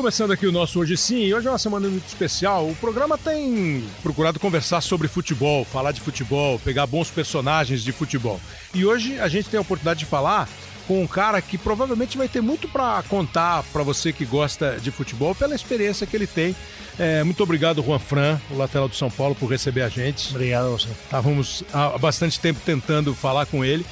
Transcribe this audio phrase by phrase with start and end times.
[0.00, 2.66] Começando aqui o nosso Hoje Sim, e hoje é uma semana muito especial.
[2.66, 8.40] O programa tem procurado conversar sobre futebol, falar de futebol, pegar bons personagens de futebol.
[8.72, 10.48] E hoje a gente tem a oportunidade de falar
[10.88, 14.90] com um cara que provavelmente vai ter muito para contar para você que gosta de
[14.90, 16.56] futebol pela experiência que ele tem.
[16.98, 20.30] É, muito obrigado, Juan Fran, o lateral do São Paulo, por receber a gente.
[20.30, 20.88] Obrigado você.
[20.88, 23.84] Estávamos há bastante tempo tentando falar com ele.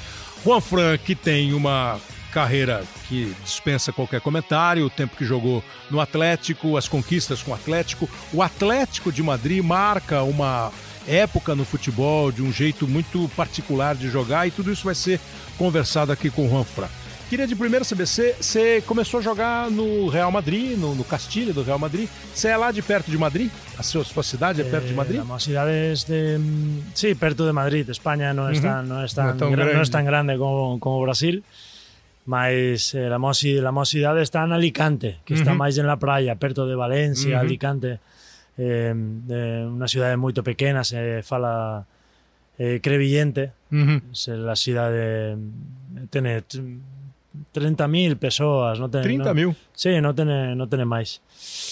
[0.43, 5.99] Juan Fran, que tem uma carreira que dispensa qualquer comentário, o tempo que jogou no
[5.99, 8.09] Atlético, as conquistas com o Atlético.
[8.31, 10.71] O Atlético de Madrid marca uma
[11.07, 15.19] época no futebol de um jeito muito particular de jogar e tudo isso vai ser
[15.57, 16.87] conversado aqui com o Juan Fran.
[17.29, 21.61] Queria de primeiro saber, você, começou a jogar no Real Madrid, no, no Castilho do
[21.61, 22.09] Real Madrid.
[22.33, 23.51] Você é lá de perto de Madrid?
[23.77, 25.19] A sua, sua cidade é perto de Madrid?
[25.19, 26.39] Eh, la ciudad es de...
[26.95, 27.87] Sí, perto de Madrid.
[27.87, 29.73] España no es tan, no es tan, no, grande.
[29.75, 31.43] no es tan grande como, como Brasil.
[32.29, 36.37] Mas eh, la, moci, la mocidade está en Alicante, que está máis en la praia,
[36.37, 37.97] perto de Valencia, Alicante.
[38.53, 41.89] Eh, eh, una cidade moito pequena, se fala
[42.61, 43.57] eh, Crevillente.
[44.13, 45.41] Es la cidade
[46.13, 49.47] tiene 30.000 persoas, no ten, 30 mil?
[49.47, 51.25] No, sí, no tiene, no tiene máis.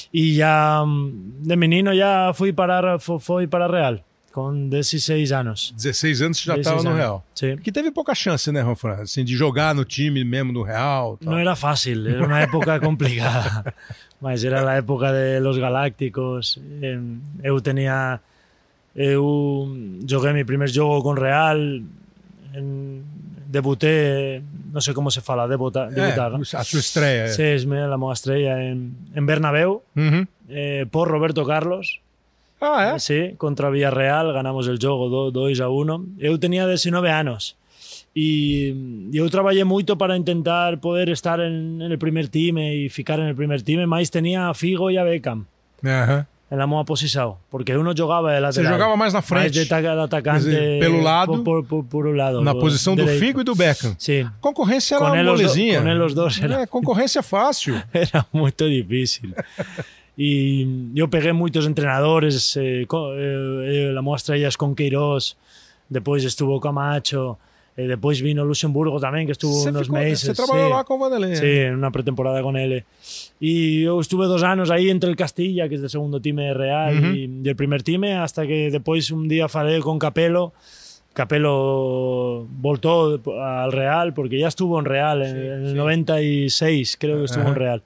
[0.09, 4.06] E ya de menino ya fui para foi para Real
[4.38, 5.73] com 16 anos.
[5.75, 7.25] 16 anos já estava no Real.
[7.33, 7.57] Sim.
[7.57, 9.02] Que teve pouca chance, né, Ronfran?
[9.02, 11.17] Assim, de jogar no time mesmo no Real.
[11.17, 11.33] Tal.
[11.33, 13.73] Não era fácil, era uma época complicada.
[14.21, 16.59] Mas era a época de los Galácticos.
[17.41, 18.19] Eu tinha.
[18.95, 19.75] Eu
[20.08, 21.58] joguei meu primeiro jogo com Real.
[23.47, 25.89] Debutei, não sei como se fala, debutar.
[25.89, 27.27] debutar é, a sua estreia.
[27.30, 30.27] Sí, es la minha estreia em, em Bernabéu, uhum.
[30.49, 32.02] eh, por Roberto Carlos.
[32.59, 33.00] Ah, é?
[33.00, 36.16] Sí, contra Villarreal, ganamos el jogo 2 a 1.
[36.19, 37.55] Eu tenía 19 anos
[38.15, 43.20] e eu trabalhei muito para intentar poder estar en, en el primer time e ficar
[43.20, 45.45] en el primer time, mas tenía a Figo e a Beckham
[45.83, 46.26] Uhum.
[46.49, 49.52] en la moa posição, porque eu não jogava de Você jogava mais na mais frente.
[49.65, 53.03] de ata- atacante dizer, pelo lado, por, por, por um lado, Na por posição do
[53.03, 53.20] direito.
[53.20, 53.93] Figo e do Beckham.
[53.99, 55.82] Sim, A concorrência era os do- molezinha.
[55.82, 57.76] com ele os dois era- É, concorrência fácil.
[57.93, 59.30] era muito difícil.
[60.17, 65.38] E eu peguei muitos treinadores, eh, co- eh, eh, a mostra ellas con Queiroz,
[65.89, 67.38] depois estuvo Camacho,
[67.78, 70.26] eh, depois vino Luxemburgo também, que estuvo Você, uns ficou, meses.
[70.26, 70.73] você trabalhou sí.
[70.73, 71.36] lá o Vanderlei.
[71.36, 72.83] Sí, una pretemporada con él.
[73.39, 77.16] Y yo estuve dos años ahí entre el Castilla, que es del segundo time real,
[77.16, 80.52] y, y el primer time, hasta que después un día falé con Capello.
[81.14, 87.26] Capello voltó al Real, porque ya estuvo en Real, en, en el 96 creo que
[87.26, 87.50] estuvo Ajá.
[87.52, 87.83] en Real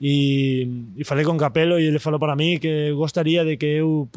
[0.00, 4.08] e, e falei con Capello e ele falou para mí que gostaria de que eu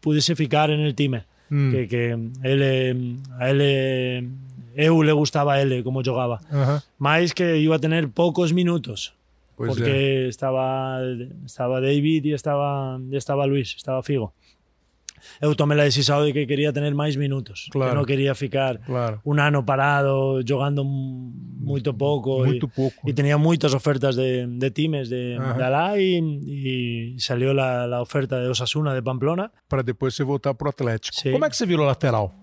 [0.00, 1.70] pudesse ficar en el time mm.
[1.70, 2.04] que, que
[2.44, 2.94] ele, eh,
[3.38, 3.64] a ele
[4.76, 7.34] eh, eu le gustaba a ele eh, como jogaba uh -huh.
[7.34, 9.14] que iba a tener poucos minutos
[9.56, 10.28] pues porque yeah.
[10.28, 11.00] estaba
[11.46, 14.32] estaba David e estaba, estaba Luis, estaba Figo
[15.40, 17.90] Eu tomé la decisión de que quería tener máis minutos, Claro.
[17.90, 19.24] que non quería ficar Claro.
[19.24, 23.00] un ano parado jogando moito pouco Muito pouco.
[23.08, 25.96] e, e tenía moitas ofertas de, de times de, Ajá.
[25.96, 26.62] de e, e
[27.16, 31.16] salió la, la oferta de Osasuna de Pamplona Para depois você voltar pro Atlético.
[31.16, 31.32] Sim.
[31.32, 32.36] Como é que você virou lateral?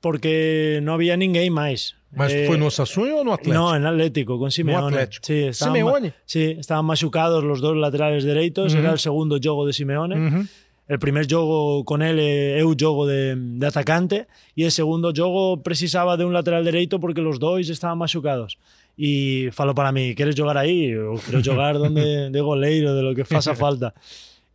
[0.00, 1.96] porque non había ninguén máis.
[2.14, 3.58] Mas Eh, foi no Osasuna ou no Atlético?
[3.58, 4.94] No, en Atlético, con Simeone.
[4.94, 5.24] Atlético.
[5.26, 6.08] Sí, estaban Simeone?
[6.24, 8.72] Sí, estaban machucados los dos laterales dereitos.
[8.72, 8.80] Ujú.
[8.80, 10.14] Era el segundo jogo de Simeone.
[10.14, 10.44] Uhum.
[10.88, 15.58] El primer jogo con él é eu jogo de, de atacante e el segundo jogo
[15.62, 18.56] precisaba de un lateral dereito porque los dois estaban machucados.
[18.96, 20.94] E falou para mí, queres jogar aí?
[20.94, 23.92] Eu quero jogar donde de goleiro, de lo que faça falta.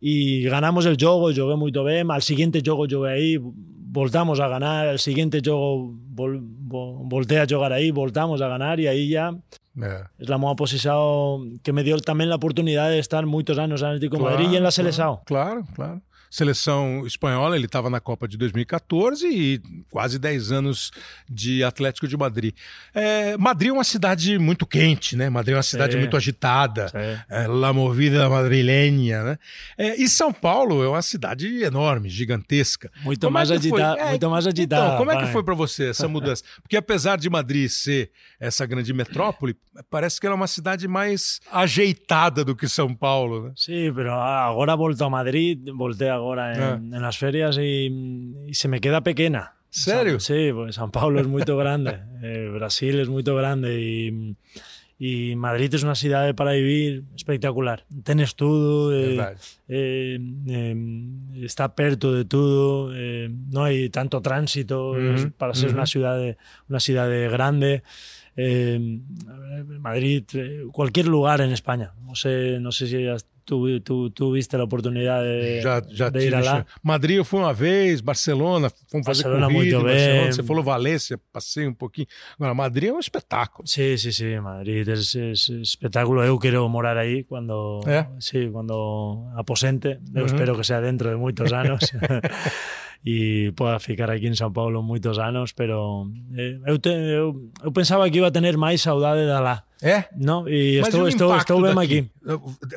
[0.00, 4.88] E ganamos el jogo, jogué moito ben, al siguiente jogo jogué aí, voltamos a ganar,
[4.88, 9.36] al siguiente jogo vol, vol, voltei a jogar aí, voltamos a ganar e aí ya
[9.80, 10.04] É.
[10.18, 13.88] es la moda posición que me dio también la oportunidad de estar muchos años en
[13.88, 15.20] Atlético de Madrid y en la selección.
[15.24, 16.02] Claro, claro.
[16.36, 20.90] Seleção espanhola, ele estava na Copa de 2014 e quase 10 anos
[21.28, 22.54] de Atlético de Madrid.
[22.94, 25.28] É, Madrid é uma cidade muito quente, né?
[25.28, 25.98] Madrid é uma cidade Sim.
[25.98, 26.88] muito agitada.
[26.88, 26.96] Sí.
[27.28, 29.38] É, La movida madrilenha, né?
[29.76, 32.90] É, e São Paulo é uma cidade enorme, gigantesca.
[33.04, 33.82] Muito Como é mais que foi?
[33.82, 36.42] agita- É, muito mais agitada, Então, como é que foi para você essa mudança?
[36.62, 39.54] Porque apesar de Madrid ser essa grande metrópole,
[39.90, 43.52] parece que ela é uma cidade mais ajeitada do que São Paulo, né?
[43.54, 46.96] Sí, pero ahora volto a Madrid, volteé ahora en, Ah.
[46.96, 49.52] en las ferias y, y se me queda pequeña.
[49.70, 50.20] Sério?
[50.20, 54.36] San- sí, porque San Paulo es muy grande, eh, Brasil es muy grande y,
[54.98, 57.84] y Madrid es una ciudad para vivir espectacular.
[58.04, 59.18] Tienes todo, eh,
[59.68, 60.76] eh, eh,
[61.42, 65.76] está perto de todo, eh, no hay tanto tránsito Ujú, es- para ser ujú.
[65.78, 66.36] una ciudad de-
[66.68, 67.82] una ciudad de grande.
[68.36, 68.78] Eh,
[69.78, 70.24] Madrid,
[70.72, 71.92] cualquier lugar en España.
[72.04, 72.96] No sé, no sé si
[73.44, 76.64] tu viste a oportunidade de, já, já de ir lá?
[76.82, 81.66] Madrid eu fui uma vez, Barcelona, fomos fazer corrida muito Barcelona, Você falou Valência, passei
[81.66, 82.06] um pouquinho.
[82.36, 83.66] Agora, Madrid é um espetáculo.
[83.66, 86.22] Sí, sí, sí, Madrid é, é espetáculo.
[86.22, 88.06] Eu quero morar aí quando, é?
[88.20, 89.98] sí, quando aposente.
[90.14, 90.26] Eu uh -huh.
[90.26, 91.80] espero que sea dentro de muitos anos.
[93.04, 96.06] e poda ficar aquí en São Paulo muitos anos, pero
[96.36, 99.64] eh, eu, te, eu, eu pensaba que iba a tener máis saudade da lá.
[99.82, 100.04] É?
[100.16, 102.08] Não, e Mas estou, estou, estou bem aqui.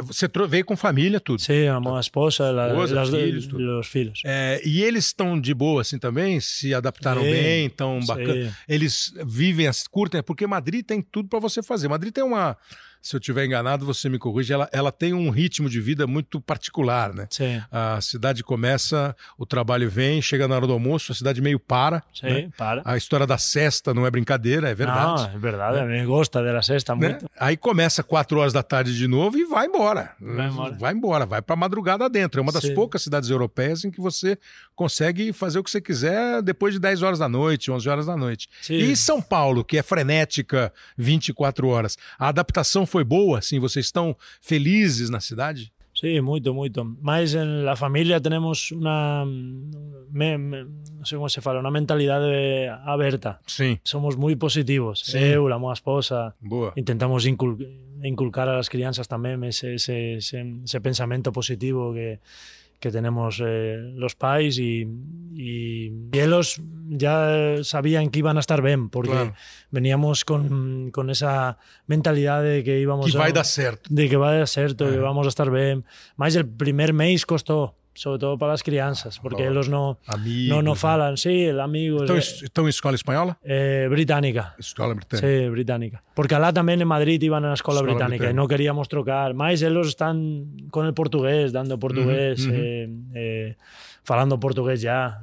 [0.08, 1.40] Você veio com família, tudo?
[1.40, 3.80] Sim, a minha esposa, esposa las, filhos, tudo.
[3.80, 4.22] os filhos.
[4.26, 6.40] É, e eles estão de boa assim também?
[6.40, 8.52] Se adaptaram bem, estão bacana?
[8.68, 11.88] Eles vivem, curtem, porque Madrid tem tudo para você fazer.
[11.88, 12.58] Madrid tem uma
[13.06, 16.42] se eu estiver enganado, você me corrige, ela, ela tem um ritmo de vida muito
[16.42, 17.28] particular, né?
[17.30, 17.62] Sim.
[17.72, 22.02] A cidade começa, o trabalho vem, chega na hora do almoço, a cidade meio para.
[22.12, 22.50] Sim, né?
[22.58, 22.82] para.
[22.84, 25.22] A história da cesta não é brincadeira, é verdade.
[25.22, 26.02] Não, é verdade, né?
[26.02, 27.10] me gosta da cesta né?
[27.10, 27.30] muito.
[27.40, 30.16] Aí começa quatro horas da tarde de novo e vai embora.
[30.20, 30.76] Vai embora.
[30.76, 32.40] Vai embora, vai para madrugada dentro.
[32.40, 32.74] É uma das Sim.
[32.74, 34.36] poucas cidades europeias em que você
[34.76, 38.18] consegue fazer o que você quiser depois de 10 horas da noite, 11 horas da
[38.18, 38.50] noite.
[38.64, 38.78] Sim.
[38.78, 43.40] E São Paulo, que é frenética 24 horas, a adaptação foi boa?
[43.40, 45.74] Assim, vocês estão felizes na cidade?
[45.96, 46.84] Sí, muito, muito.
[47.02, 52.68] Mas en la familia tenemos una, me, me, no sé cómo se fala, una mentalidade
[52.68, 53.40] aberta.
[53.46, 53.80] Sí.
[53.84, 55.00] Somos muy positivos.
[55.06, 55.18] Sí.
[55.18, 56.74] Eu, la moa esposa, Boa.
[56.76, 57.58] intentamos incul
[58.04, 62.20] inculcar a las crianças tamén ese, ese, ese, ese pensamento positivo que
[62.80, 64.88] que tenemos eh, los pais y,
[65.34, 69.34] y, y, ellos ya sabían que iban a estar bien porque claro.
[69.72, 71.58] veníamos con, con, esa
[71.88, 73.90] mentalidad de que íbamos que a, dar certo.
[73.92, 75.86] de que va a dar certo, que vamos a estar bien.
[76.16, 80.50] Más el primer mes costó sobre todo para as crianças, porque oh, eles não amigos,
[80.50, 82.02] não, não falam, sim, amigos.
[82.02, 83.38] Estão, estão em escola espanhola?
[83.44, 84.54] Eh, britânica.
[84.60, 85.28] Escola britânica.
[85.28, 86.02] Sí, britânica.
[86.14, 89.34] Porque lá também em Madrid iban na escola, escola britânica, britânica, e não queríamos trocar,
[89.34, 92.46] mas eles estão com o português, dando português.
[92.46, 93.56] Eh, eh,
[94.04, 95.20] falando português já.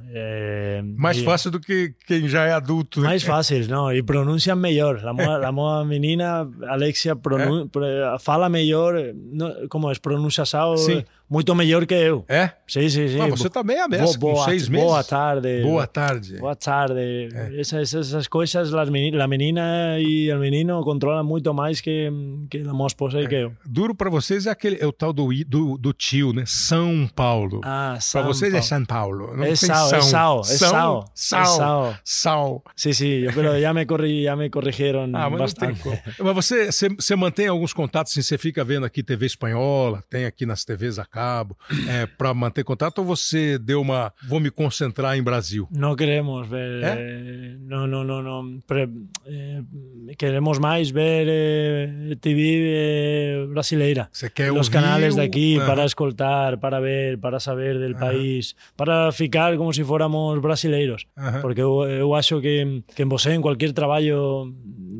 [0.97, 2.99] Mais e, fácil do que quem já é adulto.
[2.99, 5.01] Mais fácil, não, e pronunciam melhor.
[5.05, 7.69] A moa, menina, Alexia, pronun,
[8.19, 8.95] fala melhor,
[9.69, 10.43] como é, pronuncia
[10.77, 12.23] Sim muito melhor que eu.
[12.29, 12.51] É?
[12.67, 13.19] Sim, sim, sim.
[13.19, 14.85] Ah, você também é mesmo, boa, com seis meses.
[14.85, 15.61] Boa tarde.
[15.63, 16.37] Boa tarde.
[16.37, 17.29] Boa tarde.
[17.33, 17.59] É.
[17.59, 18.85] Essas, essas coisas, a
[19.27, 22.11] menina e o menino controlam muito mais que,
[22.51, 23.23] que a minha esposa é.
[23.23, 23.53] e que eu.
[23.65, 26.43] Duro para vocês é, aquele, é o tal do, do, do tio, né?
[26.45, 27.61] São Paulo.
[27.63, 28.63] Ah, São Para vocês Paulo.
[28.63, 29.35] é São Paulo.
[29.35, 29.97] Não é Sal, São.
[29.97, 30.39] é Sal.
[30.41, 31.05] É Sal.
[31.15, 31.47] Sal.
[31.57, 31.95] Sal.
[32.03, 32.63] Sal.
[32.75, 33.25] Sim, sim.
[33.25, 35.81] Mas já me, corri, já me corrigiram ah, mas bastante.
[36.19, 40.25] Mas você, você, você mantém alguns contatos, assim, você fica vendo aqui TV espanhola, tem
[40.25, 41.57] aqui nas TVs a cabo.
[41.87, 45.67] É, para manter contato ou você deu uma vou me concentrar em Brasil?
[45.71, 47.55] Não queremos ver, é?
[47.61, 48.89] não, não, não, não pre,
[49.25, 49.61] eh,
[50.17, 54.09] queremos mais ver eh, TV eh, brasileira.
[54.11, 59.57] Você quer os canais daqui para escoltar, para ver, para saber del país, para ficar
[59.57, 61.07] como se fôramos brasileiros,
[61.41, 64.53] porque eu, eu acho que que en você em qualquer trabalho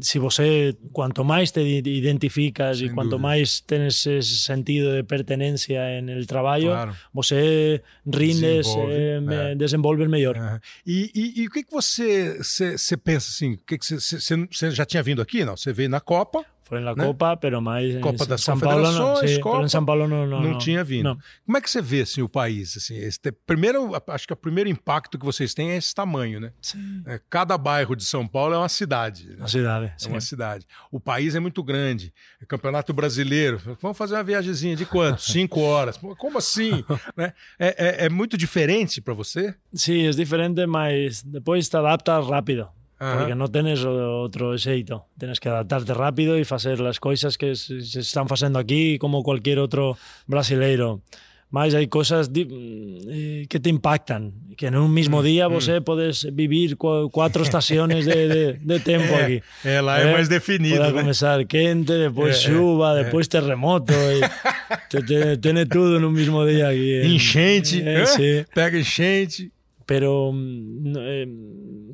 [0.03, 6.09] se você quanto mais te identificas e quanto mais tens esse sentido de pertenencia en
[6.09, 6.95] el trabalho, claro.
[7.13, 9.55] você rindes, desenvolve, eh, é.
[9.55, 10.35] desenvolve melhor.
[10.37, 10.59] Uhum.
[10.85, 13.53] E, e, e, o que, que você, você, você pensa assim?
[13.53, 15.45] O que, que você, você, você já tinha vindo aqui?
[15.45, 15.55] Não?
[15.55, 16.45] Você veio na Copa?
[16.63, 17.05] Foi na né?
[17.05, 20.41] Copa, pero mais Copa das São Paulo não, sí, Copa, em São Paulo não, não,
[20.41, 21.03] não, tinha vindo.
[21.03, 21.17] Não.
[21.45, 22.95] Como é que você vê assim o país assim?
[22.95, 26.53] Este, primeiro, acho que o primeiro impacto que vocês têm é esse tamanho, né?
[27.05, 29.29] É, cada bairro de São Paulo é uma cidade.
[29.29, 29.35] Né?
[29.39, 29.85] Uma cidade.
[29.85, 30.09] É sim.
[30.09, 30.65] uma cidade.
[30.89, 32.13] O país é muito grande.
[32.41, 33.61] É Campeonato Brasileiro.
[33.81, 35.21] Vamos fazer uma viagemzinha de quanto?
[35.21, 35.97] Cinco horas.
[35.97, 36.83] Como assim?
[37.17, 37.33] né?
[37.59, 39.53] é, é, é muito diferente para você?
[39.73, 42.69] Sim, é diferente, mas depois te adapta rápido.
[43.17, 45.07] Porque no tienes otro xeito.
[45.17, 49.59] Tienes que adaptarte rápido y hacer las cosas que se están haciendo aquí como cualquier
[49.59, 51.01] otro brasileiro.
[51.49, 55.83] Mas hay cosas eh, que te impactan, que en un mismo mm, día vos mm.
[55.83, 59.39] podes vivir cuatro estaciones de, de, de tempo aquí.
[59.63, 60.77] É, lá é, é mais definido.
[60.77, 61.01] Pode né?
[61.01, 63.93] começar quente, depois é, chuva, é, depois terremoto.
[65.39, 67.01] Tiene tudo no mesmo dia aqui.
[67.05, 68.45] Enchente, é, sí.
[68.51, 69.51] pega enchente.
[69.85, 71.27] pero mm, eh,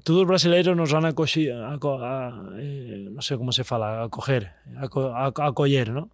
[0.04, 4.10] todos los brasileiros nos van a, a, a eh, no sé cómo se fala, a
[4.10, 6.08] coger, a, a.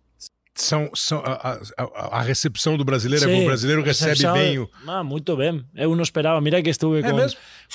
[0.58, 4.60] São, são a, a, a, recepção do brasileiro, Sim, o brasileiro recebe bem.
[4.60, 4.70] O...
[4.88, 5.66] Ah, muito bem.
[5.76, 6.40] Eu não esperava.
[6.40, 7.18] Mira que estuve com,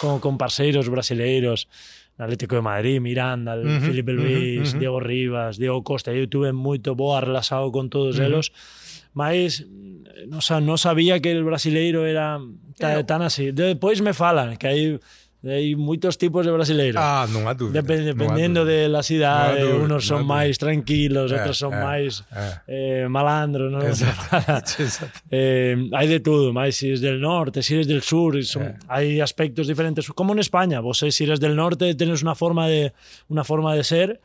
[0.00, 1.68] com, com parceiros brasileiros,
[2.18, 4.78] Atlético de Madrid, Miranda, uh -huh, Felipe Luís, uh -huh.
[4.78, 6.10] Diego Rivas, Diego Costa.
[6.10, 8.32] Eu tuve muito boa relação com todos uh -huh.
[8.32, 8.50] eles,
[9.12, 9.62] mas
[10.26, 12.40] não, não sabia que o brasileiro era
[12.78, 13.52] tan, tan así.
[13.52, 15.00] Después me falan que hay
[15.42, 17.02] Hay muchos tipos de brasileiros.
[17.02, 17.80] Ah, no hay duda.
[17.80, 22.24] dependiendo de la ciudad, unos son más tranquilos, otros son más
[22.66, 23.72] eh, malandros.
[23.72, 23.80] ¿no?
[25.30, 28.38] Eh, hay de todo, más si eres del norte, si eres del sur,
[28.88, 30.08] hay aspectos diferentes.
[30.08, 32.92] Como en España, vos si eres del norte tienes una forma de,
[33.28, 34.20] una forma de ser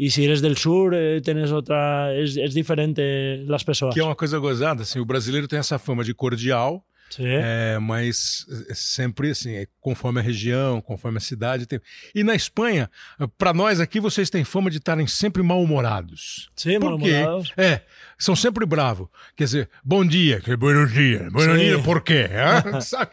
[0.00, 2.14] y si eres del sur, eh, tienes otra.
[2.14, 3.94] Es, es diferente las personas.
[3.94, 6.84] Que é uma coisa gozada, assim, o brasileiro tem essa fama de cordial,
[7.20, 11.66] é, mas é sempre assim, é conforme a região, conforme a cidade.
[11.66, 11.80] Tem...
[12.14, 12.90] E na Espanha,
[13.36, 16.50] para nós aqui, vocês têm fama de estarem sempre mal-humorados.
[16.54, 17.52] Sim, mal-humorados.
[17.56, 17.82] É,
[18.18, 19.08] são sempre bravos.
[19.36, 21.28] Quer dizer, bom dia, que bom dia.
[21.30, 22.28] Bom dia, por quê?
[22.82, 23.12] Sabe?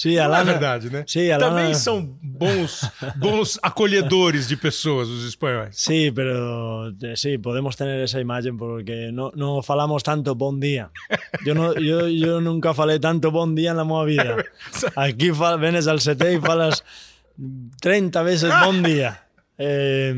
[0.00, 1.04] Sí, Alana, Não é verdade, né?
[1.06, 1.56] Sí, Alana...
[1.56, 5.76] Também são bons, bons acolhedores de pessoas, os espanhóis.
[5.76, 10.90] Sí, pero sí, podemos tener esa imagen porque no, no falamos tanto bom dia.
[11.44, 14.42] No, yo, yo nunca falei tanto bom dia na minha vida.
[14.96, 16.82] Aquí venes al CT y falas
[17.82, 19.28] 30 veces bom dia.
[19.62, 20.14] Eh,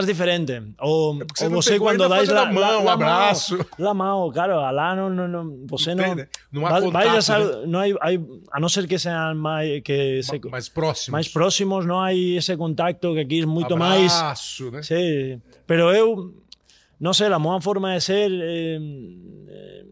[0.00, 0.60] es diferente.
[0.80, 3.56] O, o você quando dais la, mão, um abraço.
[3.78, 6.16] La mão, claro, alá não, não, não você não,
[6.50, 7.66] não há contato, a, né?
[7.68, 7.86] não há,
[8.50, 11.12] a não ser que sejam mais que se, mais próximos.
[11.12, 14.12] Mais próximos, não há esse contato que aqui é muito abraço, mais.
[14.16, 14.82] Abraço, né?
[14.82, 15.40] Sim.
[15.64, 16.34] Pero eu
[16.98, 19.84] não sei, a minha forma de ser eh,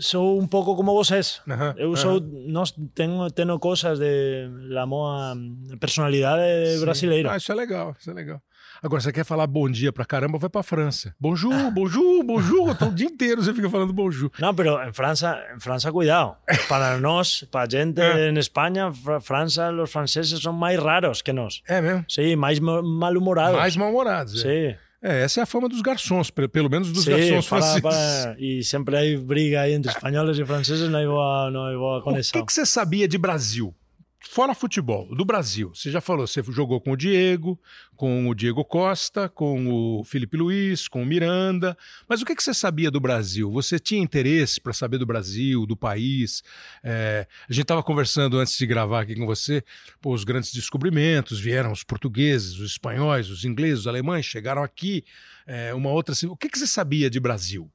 [0.00, 1.40] sou um pouco como vocês.
[1.46, 2.48] -huh, eu sou, -huh.
[2.48, 5.36] nós tenho, tenho coisas de la moa
[5.80, 6.42] personalidade
[6.74, 6.80] Sim.
[6.80, 7.32] brasileira.
[7.32, 8.40] Ah, isso é legal, isso é legal.
[8.80, 11.12] Agora, você quer falar bom dia pra caramba, vai pra França.
[11.18, 12.76] Bonjour, bonjour, bonjour.
[12.80, 14.30] o dia inteiro você fica falando bonjour.
[14.38, 16.36] Não, pero em França, em França, cuidado.
[16.68, 18.30] Para nós, para gente é.
[18.30, 21.60] em Espanha, França, os franceses são mais raros que nós.
[21.66, 22.04] É mesmo?
[22.08, 23.58] Sim, mais mal-humorados.
[23.58, 24.70] Mais mal-humorados, é.
[24.72, 24.87] Sim.
[25.00, 27.80] É, essa é a fama dos garçons, pelo menos dos sí, garçons franceses.
[27.80, 31.72] Para, e sempre há briga aí entre espanhóis e franceses, não há boa, não há
[31.72, 32.40] boa conexão.
[32.40, 33.74] O que, que você sabia de Brasil?
[34.20, 37.58] Fora futebol, do Brasil, você já falou, você jogou com o Diego,
[37.94, 42.42] com o Diego Costa, com o Felipe Luiz, com o Miranda, mas o que, que
[42.42, 43.48] você sabia do Brasil?
[43.52, 46.42] Você tinha interesse para saber do Brasil, do país?
[46.82, 49.62] É, a gente estava conversando antes de gravar aqui com você,
[50.00, 55.04] pô, os grandes descobrimentos, vieram os portugueses, os espanhóis, os ingleses, os alemães, chegaram aqui,
[55.46, 56.12] é, uma outra...
[56.28, 57.70] O que, que você sabia de Brasil?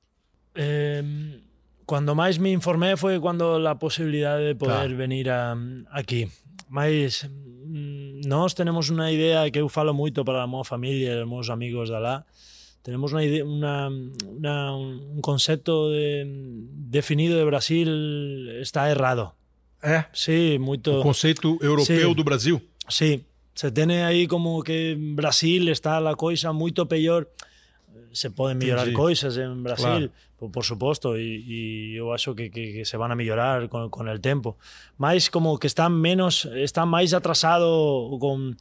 [0.53, 1.01] É
[1.85, 4.97] cuando más me informé fue cuando la posibilidad de poder claro.
[4.97, 5.57] venir a,
[5.91, 6.27] aquí.
[6.69, 11.21] Mas mm, nós tenemos una idea que eu falo moito para a minha familia e
[11.21, 12.25] os meus amigos de lá.
[12.81, 13.89] Tenemos una, idea, una,
[14.25, 19.33] una, un concepto de, definido de Brasil está errado.
[19.81, 20.05] É?
[20.13, 20.99] Sí, muito.
[20.99, 22.61] O conceito europeu sí, do Brasil?
[22.89, 23.25] Sí.
[23.53, 27.27] Se tiene aí como que Brasil está a coisa muito pior
[28.11, 30.11] se poden mellorar sí, coisas en Brasil, claro.
[30.37, 31.59] por, por suposto, e, e
[31.95, 34.57] eu acho que, que, que se van a mellorar con, con el tempo.
[34.97, 38.57] Mais como que están menos, están máis atrasado con,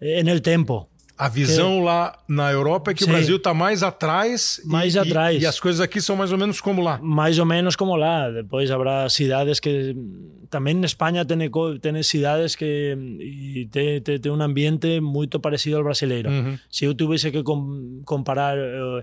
[0.00, 0.88] en el tempo.
[1.18, 1.84] A visão que...
[1.84, 3.10] lá na Europa é que Sim.
[3.10, 4.60] o Brasil está mais atrás.
[4.64, 5.36] Mais e, atrás.
[5.36, 6.98] E, e, as coisas aqui são mais ou menos como lá.
[7.02, 8.30] Mais ou menos como lá.
[8.30, 9.96] Depois haverá cidades que.
[10.50, 11.38] Também na Espanha tem,
[11.80, 16.30] tem cidades que tem, tem, tem um ambiente muito parecido ao brasileiro.
[16.30, 16.58] Uhum.
[16.70, 19.02] Se eu tivesse que com, comparar uh,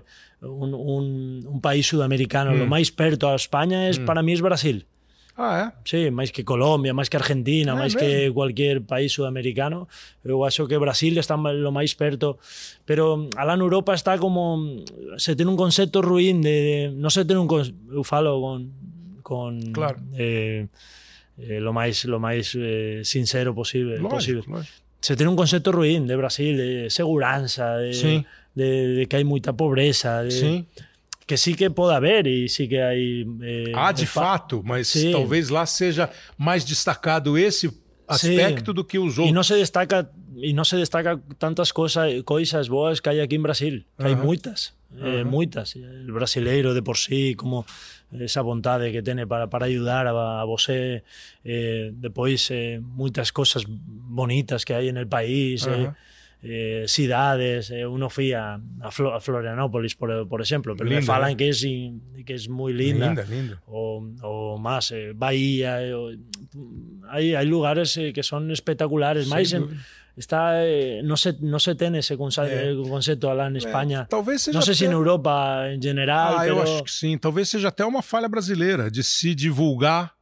[1.60, 2.64] país sudamericano, uhum.
[2.64, 4.04] o mais perto a Espanha, é, uhum.
[4.04, 4.82] para mim é Brasil.
[5.36, 5.82] Ah, é?
[5.82, 9.90] Sí, máis que Colombia, máis que Argentina, ah, máis que cualquier país sudamericano.
[10.22, 12.38] Eu acho que Brasil está lo máis perto.
[12.86, 14.62] Pero alá na Europa está como...
[15.18, 16.54] Se ten un concepto ruín de...
[16.62, 17.50] de non se ten un...
[17.50, 18.70] Eu falo con...
[19.26, 19.98] con claro.
[20.14, 20.70] eh,
[21.42, 23.98] eh, lo máis, lo máis eh, sincero posible.
[23.98, 24.46] Lógico, posible.
[24.46, 24.70] Lógico.
[25.02, 28.22] Se ten un concepto ruín de Brasil, de seguranza, de, sí.
[28.54, 30.22] de, de que hai moita pobreza.
[30.22, 30.54] De, sí
[31.26, 35.12] que sim que pode haver e sim que aí é, há de fato mas sim.
[35.12, 37.72] talvez lá seja mais destacado esse
[38.06, 38.74] aspecto sim.
[38.74, 42.68] do que os outros e não se destaca e não se destaca tantas coisas coisas
[42.68, 45.74] boas que há aqui em Brasil há muitas eh, muitas
[46.08, 47.64] o brasileiro de por si como
[48.20, 51.02] esa vontade que tem para, para ajudar a, a você
[51.44, 55.66] eh, depois eh, muitas coisas bonitas que há no país.
[56.44, 61.00] Eh, cidades, eh, uno fui a, a, Flo, a Florianópolis, por, por exemplo, pero linda,
[61.00, 63.06] me falan que es, que es muy linda.
[63.06, 63.62] Linda, linda.
[63.66, 66.10] O, o más, eh, Bahía, eh, o,
[67.08, 69.72] hay, hay lugares eh, que son espectaculares, máis en,
[70.16, 73.34] está eh, no se no se ten ese conceito, é.
[73.34, 74.02] lá na Espanha.
[74.02, 74.84] É, talvez seja não sei até...
[74.84, 76.36] se na Europa em geral.
[76.36, 76.56] Ah, pero...
[76.56, 77.18] eu acho que sim.
[77.18, 80.12] Talvez seja até uma falha brasileira de se divulgar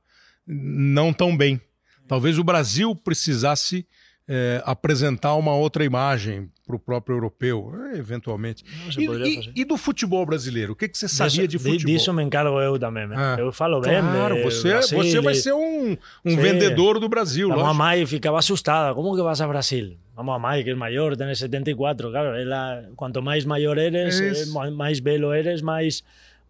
[0.46, 1.60] não tão bem.
[2.08, 3.86] Talvez o Brasil precisasse
[4.28, 8.64] é, apresentar uma outra imagem para o próprio europeu, é, eventualmente.
[8.96, 10.72] E, e, e, do futebol brasileiro?
[10.72, 11.86] O que, que você sabia de futebol?
[11.86, 13.08] Disso me encargo eu também.
[13.12, 14.00] Ah, eu falo bem.
[14.00, 17.52] Claro, você, Brasil, você vai ser um, um vendedor do Brasil.
[17.52, 18.94] A mãe ficava assustada.
[18.94, 19.96] Como que vas a Brasil?
[20.16, 22.10] A mãe, que é maior, tem 74.
[22.10, 24.52] Claro, ela, quanto mais maior eres, es...
[24.52, 26.02] mais belo eres, mais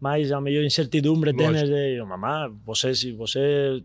[0.03, 3.81] mais a melhor incertidumbre tens de mamá, você se você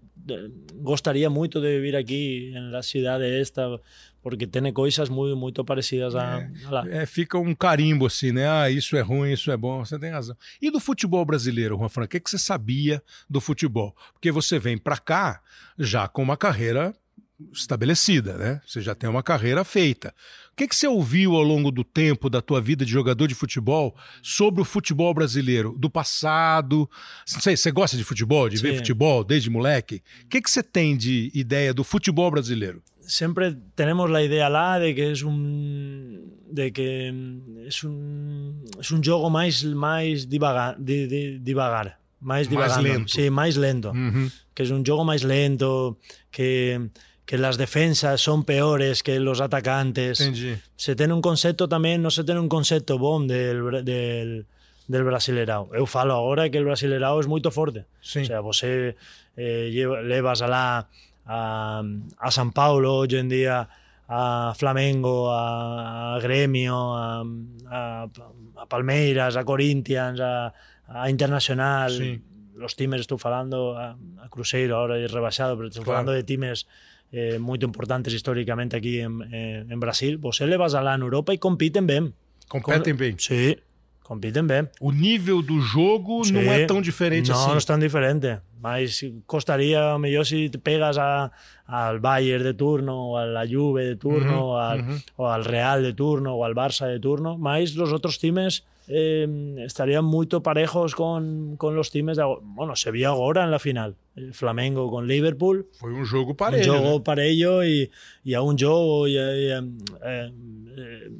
[0.74, 3.80] gostaria muito de vir aqui na cidade esta
[4.22, 6.88] porque tem coisas muito muito parecidas a, é, a lá.
[6.88, 8.48] É, fica um carimbo assim, né?
[8.48, 9.84] Ah, isso é ruim, isso é bom.
[9.84, 10.36] Você tem razão.
[10.60, 13.96] E do futebol brasileiro, Juan Fran, o que, que você sabia do futebol?
[14.12, 15.40] Porque você vem para cá
[15.78, 16.94] já com uma carreira
[17.52, 18.60] estabelecida, né?
[18.66, 20.14] Você já tem uma carreira feita.
[20.52, 23.34] O que, que você ouviu ao longo do tempo da tua vida de jogador de
[23.34, 26.90] futebol sobre o futebol brasileiro, do passado?
[27.24, 28.64] Sei, você gosta de futebol, de Sim.
[28.64, 30.02] ver futebol desde moleque?
[30.24, 32.82] O que, que você tem de ideia do futebol brasileiro?
[33.00, 37.12] Sempre temos a ideia lá de que é um de que é
[37.86, 43.12] um, é um jogo mais mais devagar, de, de, devagar mais devagar, mais lento.
[43.12, 43.88] Sim, mais lento.
[43.90, 44.30] Uhum.
[44.54, 45.96] Que é um jogo mais lento,
[46.30, 46.80] que
[47.28, 50.22] que las defensas son peores que los atacantes.
[50.22, 50.56] Entendi.
[50.76, 54.48] Se ten un concepto tamén, non se ten un concepto bom del, del,
[54.88, 55.68] del brasileirao.
[55.76, 57.84] Eu falo agora que el brasileirao é moito forte.
[58.00, 58.24] Sí.
[58.24, 58.96] O sea, você
[59.36, 59.68] eh,
[60.08, 60.88] levas alá
[61.28, 61.84] a,
[62.16, 63.68] a San Paulo hoxe en día
[64.08, 67.28] a Flamengo, a, a Gremio, a,
[67.68, 68.08] a,
[68.56, 70.56] a Palmeiras, a Corinthians, a,
[70.88, 72.24] a Internacional, sí.
[72.56, 76.08] los times estou falando, a, a Cruzeiro ahora é rebaixado, pero estou claro.
[76.08, 76.64] falando de times
[77.12, 81.84] eh, muito importantes históricamente aqui em, em Brasil, você levas lá na Europa e competem
[81.84, 82.12] bem.
[82.48, 83.14] Competem bem?
[83.18, 83.56] Sim,
[84.02, 84.68] competem bem.
[84.80, 86.32] O nível do jogo Sim.
[86.32, 87.44] não é tão diferente não, assim?
[87.44, 88.38] Não, não é tão diferente.
[88.60, 91.30] Mas gostaria melhor se te pegas a,
[91.66, 94.80] al Bayern de turno, ou a Juve de turno, ou, al,
[95.16, 99.26] ou al Real de turno, ou al Barça de turno, mas os outros times eh,
[99.64, 103.96] estarían muito parejos con, con los times de, bueno, se vio agora en la final
[104.16, 107.04] el Flamengo con Liverpool foi um jogo parelho um jogo né?
[107.04, 107.90] parelho e,
[108.24, 109.62] e a um jogo e, e, eh,
[110.02, 111.10] eh,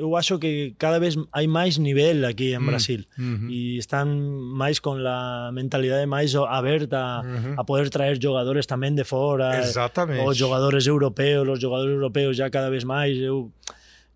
[0.00, 3.50] eu acho que cada vez hai máis nivel aquí en Brasil mm, uh -huh.
[3.52, 4.08] e están
[4.56, 7.54] máis con la mentalidade máis aberta uh -huh.
[7.60, 10.24] a poder traer jogadores tamén de fora Exactamente.
[10.24, 13.52] os jogadores europeos os jogadores europeus já cada vez máis eu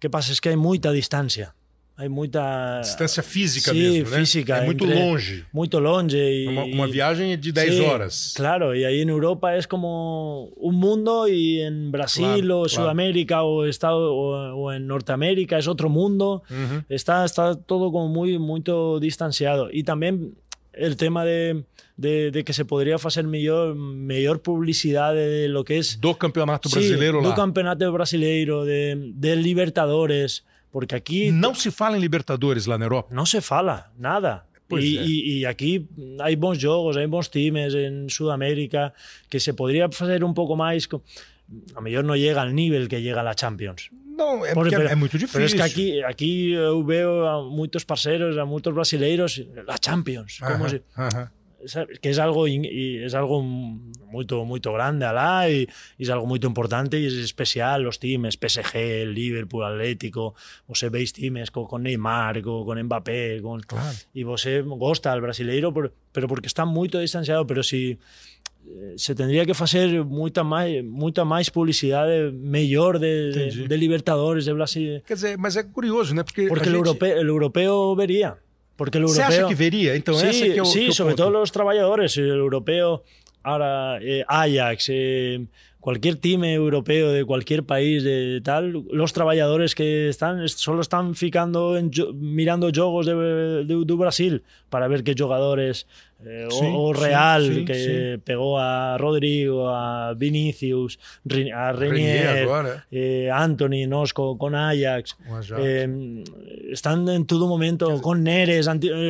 [0.00, 1.52] que pasa é que hai moita distancia
[1.96, 2.80] Hai muita.
[2.80, 4.18] Distância física Sim, mesmo, né?
[4.18, 4.56] física.
[4.56, 5.44] É muito longe.
[5.52, 6.16] Muito longe.
[6.16, 6.48] E...
[6.48, 8.34] Uma, uma viagem de 10 Sim, horas.
[8.36, 13.42] Claro, e aí na Europa é como um mundo, e em Brasil, claro, ou Sudamérica,
[13.42, 16.42] ou, Estado, ou, ou em Norteamérica é outro mundo.
[16.50, 16.82] Uhum.
[16.90, 19.68] Está, está todo como muito, muito distanciado.
[19.72, 20.32] E também
[20.76, 21.62] o tema de,
[21.96, 25.80] de, de, que se poderia fazer melhor, melhor publicidade de lo que é.
[26.00, 27.30] Do campeonato brasileiro sí, lá.
[27.30, 30.42] Do campeonato brasileiro, de, de Libertadores.
[30.74, 31.30] Porque aquí.
[31.30, 33.08] No se fala en Libertadores lá Europa.
[33.12, 34.48] No se fala, nada.
[34.66, 38.92] Pues y, y, y, aquí hay buenos juegos, hay buenos times en Sudamérica
[39.28, 40.88] que se podría hacer un poco más.
[40.88, 41.04] Con...
[41.70, 43.90] A lo mejor no llega al nivel que llega la Champions.
[44.04, 45.28] No, es, pero, es muy difícil.
[45.32, 50.40] Pero es que aquí, aquí veo a muchos parceros, a muchos brasileiros, la Champions.
[50.42, 50.82] Ajá, como si...
[50.96, 51.32] ajá
[52.00, 56.98] que es algo es algo muy muy grande alá y, y, es algo muy importante
[56.98, 60.34] y es especial los teams PSG, Liverpool, Atlético,
[60.66, 63.96] vos veis teams con, con Neymar, con, con Mbappé, con claro.
[64.12, 67.98] y vos gosta al brasileiro, pero, pero porque está muy distanciado, pero si
[68.66, 74.46] eh, se tendría que fazer muita mais, muita mais publicidade melhor de, de, de, Libertadores
[74.46, 75.02] de Brasil.
[75.06, 76.24] Quer dizer, mas é curioso, né?
[76.24, 76.76] Porque, porque gente...
[76.76, 78.38] o, europeu, o europeu veria.
[78.76, 79.26] Porque el europeo...
[79.26, 79.96] Você acha que veria?
[79.96, 81.24] Então, sí, esse que é o, sí, que sobre ponto.
[81.24, 82.16] todo los trabajadores.
[82.16, 83.04] El europeo,
[83.42, 85.40] ahora eh, Ajax, eh,
[85.84, 91.76] cualquier time europeo de cualquier país de tal, los trabajadores que están solo están ficando
[91.76, 95.86] en, mirando jogos de, de, de Brasil para ver qué jugadores
[96.26, 100.98] eh, sí, o, o, Real sí, sí, que pegó a Rodrigo, a Vinicius,
[101.54, 102.48] a Renier,
[102.90, 105.16] eh, Anthony, Nosco con Ajax.
[105.58, 105.88] Eh,
[106.70, 108.66] estão em todo momento com Neres,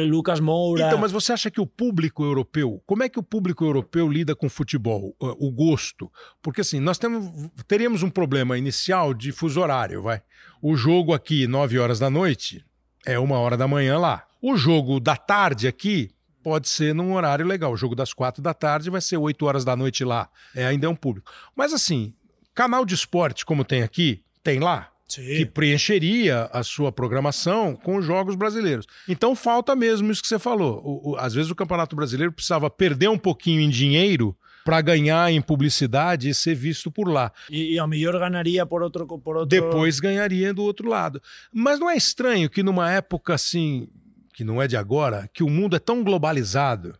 [0.06, 0.86] Lucas Moura.
[0.86, 4.34] Então, mas você acha que o público europeu, como é que o público europeu lida
[4.34, 6.10] com futebol, o gosto?
[6.42, 10.22] Porque assim, nós temos, teríamos um problema inicial de fuso horário, vai.
[10.60, 12.64] O jogo aqui, 9 horas da noite,
[13.06, 14.24] é uma hora da manhã lá.
[14.40, 16.10] O jogo da tarde aqui
[16.42, 17.72] pode ser num horário legal.
[17.72, 20.28] O jogo das quatro da tarde vai ser 8 horas da noite lá.
[20.54, 21.30] É, ainda é um público.
[21.56, 22.14] Mas assim,
[22.54, 24.90] canal de esporte como tem aqui, tem lá.
[25.08, 25.22] Sim.
[25.22, 28.86] Que preencheria a sua programação com os jogos brasileiros.
[29.08, 30.80] Então falta mesmo isso que você falou.
[30.84, 35.30] O, o, às vezes o Campeonato Brasileiro precisava perder um pouquinho em dinheiro para ganhar
[35.30, 37.30] em publicidade e ser visto por lá.
[37.50, 39.48] E, e a melhor ganharia por outro, por outro.
[39.48, 41.20] Depois ganharia do outro lado.
[41.52, 43.88] Mas não é estranho que numa época assim,
[44.32, 46.98] que não é de agora, que o mundo é tão globalizado,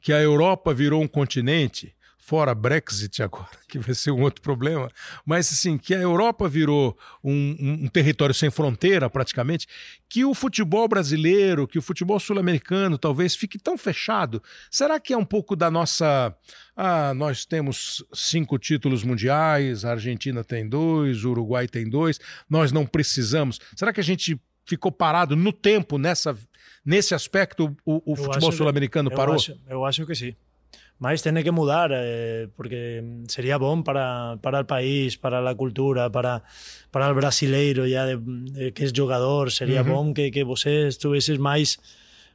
[0.00, 1.94] que a Europa virou um continente
[2.24, 4.90] fora Brexit agora, que vai ser um outro problema,
[5.26, 9.66] mas assim, que a Europa virou um, um, território sem fronteira praticamente,
[10.08, 14.42] que o futebol brasileiro, que o futebol sul-americano talvez fique tão fechado.
[14.70, 16.34] Será que é um pouco da nossa.
[16.74, 22.72] Ah, nós temos cinco títulos mundiais, a Argentina tem dois, o Uruguai tem dois, nós
[22.72, 23.60] não precisamos.
[23.76, 26.36] Será que a gente ficou parado no tempo nessa,
[26.84, 27.76] nesse aspecto?
[27.84, 29.34] O, o futebol sul-americano parou?
[29.34, 30.34] Acho, eu acho que sim.
[30.98, 36.10] Mas tiene que mudar, eh, porque sería bom para, para el país, para la cultura,
[36.10, 36.44] para,
[36.90, 39.92] para el brasileiro ya de, de, que es jugador, sería uh -huh.
[39.92, 41.78] bom que, que você estuvieses máis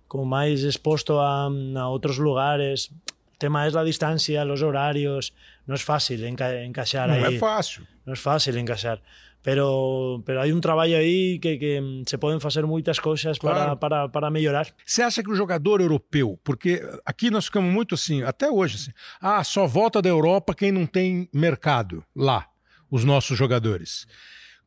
[0.09, 2.91] como máis exposto a, a outros lugares.
[3.31, 5.33] El tema es la distancia, los horarios,
[5.65, 7.21] no es fácil enca encaixar não aí.
[7.21, 7.87] Não é fácil.
[8.05, 8.99] Não é fácil encaixar.
[9.41, 13.77] Pero, pero hay un trabalho aí que, que se podem fazer muitas coisas claro.
[13.77, 14.67] para, para, para melhorar.
[14.85, 18.91] Você acha que o jogador europeu, porque aqui nós ficamos muito assim, até hoje, assim,
[19.21, 22.47] ah, só volta da Europa quem não tem mercado lá,
[22.91, 24.05] os nossos jogadores.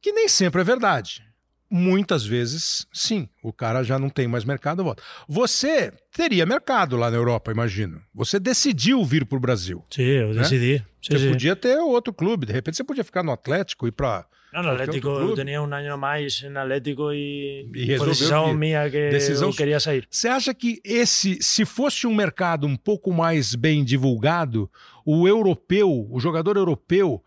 [0.00, 1.22] Que nem sempre é verdade.
[1.70, 5.02] Muitas vezes, sim, o cara já não tem mais mercado, volta.
[5.26, 8.02] Você teria mercado lá na Europa, imagino.
[8.14, 9.82] Você decidiu vir para o Brasil.
[9.88, 10.42] Sim, eu né?
[10.42, 10.84] decidi.
[11.00, 11.30] Você sim.
[11.30, 14.62] podia ter outro clube, de repente você podia ficar no Atlético e ir para No,
[14.62, 19.10] no Atlético eu tinha um ano mais no Atlético e, e por decisão minha que
[19.10, 19.48] decisão...
[19.48, 20.06] eu queria sair.
[20.10, 24.70] Você acha que esse, se fosse um mercado um pouco mais bem divulgado,
[25.06, 27.24] o europeu, o jogador europeu,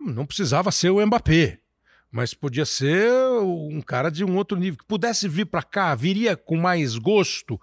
[0.00, 1.58] não precisava ser o Mbappé,
[2.10, 3.10] mas podia ser
[3.42, 7.60] um cara de um outro nível, que pudesse vir para cá, viria com mais gosto,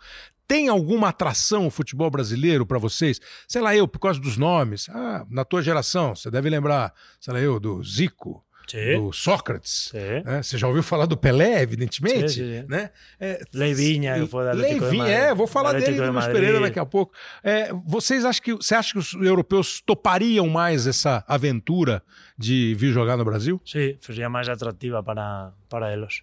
[0.48, 3.20] tem alguma atração o futebol brasileiro para vocês?
[3.48, 4.88] Sei lá, eu, por causa dos nomes.
[4.90, 8.98] Ah, na tua geração, você deve lembrar, sei lá, eu, do Zico, Sim.
[8.98, 9.92] do Sócrates.
[9.94, 10.42] Né?
[10.42, 12.34] Você já ouviu falar do Pelé, evidentemente.
[12.34, 12.90] Sim, sim, né?
[13.20, 17.14] É, Leivinha, eu vou Leivinha, é, vou falar dele no Luiz Pereira daqui a pouco.
[17.44, 22.02] É, vocês acham que você acha que os europeus topariam mais essa aventura
[22.38, 23.62] de vir jogar no Brasil?
[23.66, 26.22] Sim, seria mais atrativa para, para eles.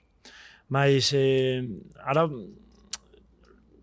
[0.68, 2.31] Mas eh, agora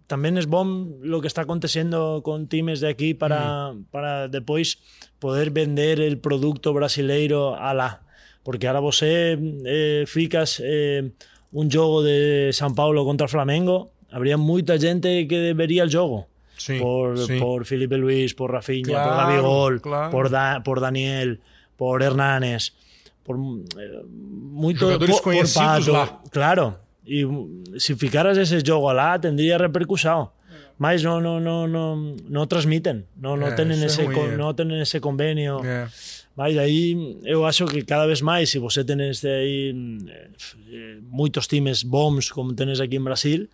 [0.08, 3.86] también es bom lo que está aconteciendo con times de aquí para, mm.
[3.91, 4.80] para después
[5.19, 8.09] poder vender el producto brasileiro a la
[8.43, 11.12] porque ahora você eh, ficas eh,
[11.52, 16.28] un jogo de São Paulo contra Flamengo, habría mucha gente que vería el jogo.
[16.58, 17.39] Sí, por, sí.
[17.39, 20.12] por Felipe Luis, por Rafinha, claro, por Gabigol, claro.
[20.12, 21.39] por, da, por Daniel,
[21.78, 22.75] por Hernanes,
[23.23, 26.19] por eh, muito por, por Pato.
[26.32, 26.80] Claro.
[27.10, 27.25] E
[27.80, 30.30] se ficaras ese jogo lá, tendría repercussão.
[30.78, 34.82] Mas não, não, não, não, não transmitem, não, não, é, tenen esse, é não tenen
[34.82, 35.63] esse convênio.
[35.63, 35.88] É.
[36.36, 39.76] Mas aí eu acho que cada vez máis, se você tenes aí
[40.72, 43.50] eh, moitos times bons como tenes aquí en Brasil,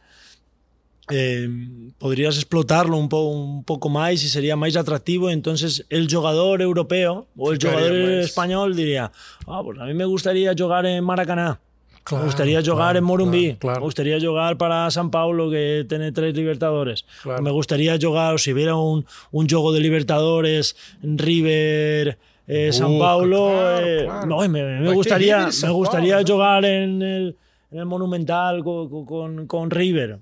[1.09, 1.49] eh,
[1.97, 7.27] podrías explotarlo un, po, un pouco máis e sería máis atractivo entonces el jogador europeo
[7.37, 8.25] ou el jogador máis.
[8.25, 9.11] español diría
[9.45, 11.61] ah, pues a mí me gustaría jogar en Maracaná
[12.05, 15.85] Claro, me gustaría jugar claro, en Morumbí, claro, me gustaría jugar para San Paulo que
[15.89, 17.03] tiene tres Libertadores,
[17.41, 23.79] me gustaría jugar, si hubiera un, un juego de Libertadores en River, eh, San Paulo.
[23.79, 24.07] Eh.
[24.27, 27.37] No, me, me gustaría, me gustaría Paulo, jugar en, el,
[27.71, 30.19] en, el, Monumental con, con, con River.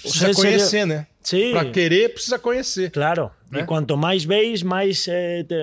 [0.00, 1.08] Precisa conhecer, né?
[1.22, 1.52] Sim.
[1.52, 2.90] Para querer, precisa conhecer.
[2.90, 3.30] Claro.
[3.50, 3.60] Né?
[3.60, 5.54] E quanto mais veis, mais eh, te...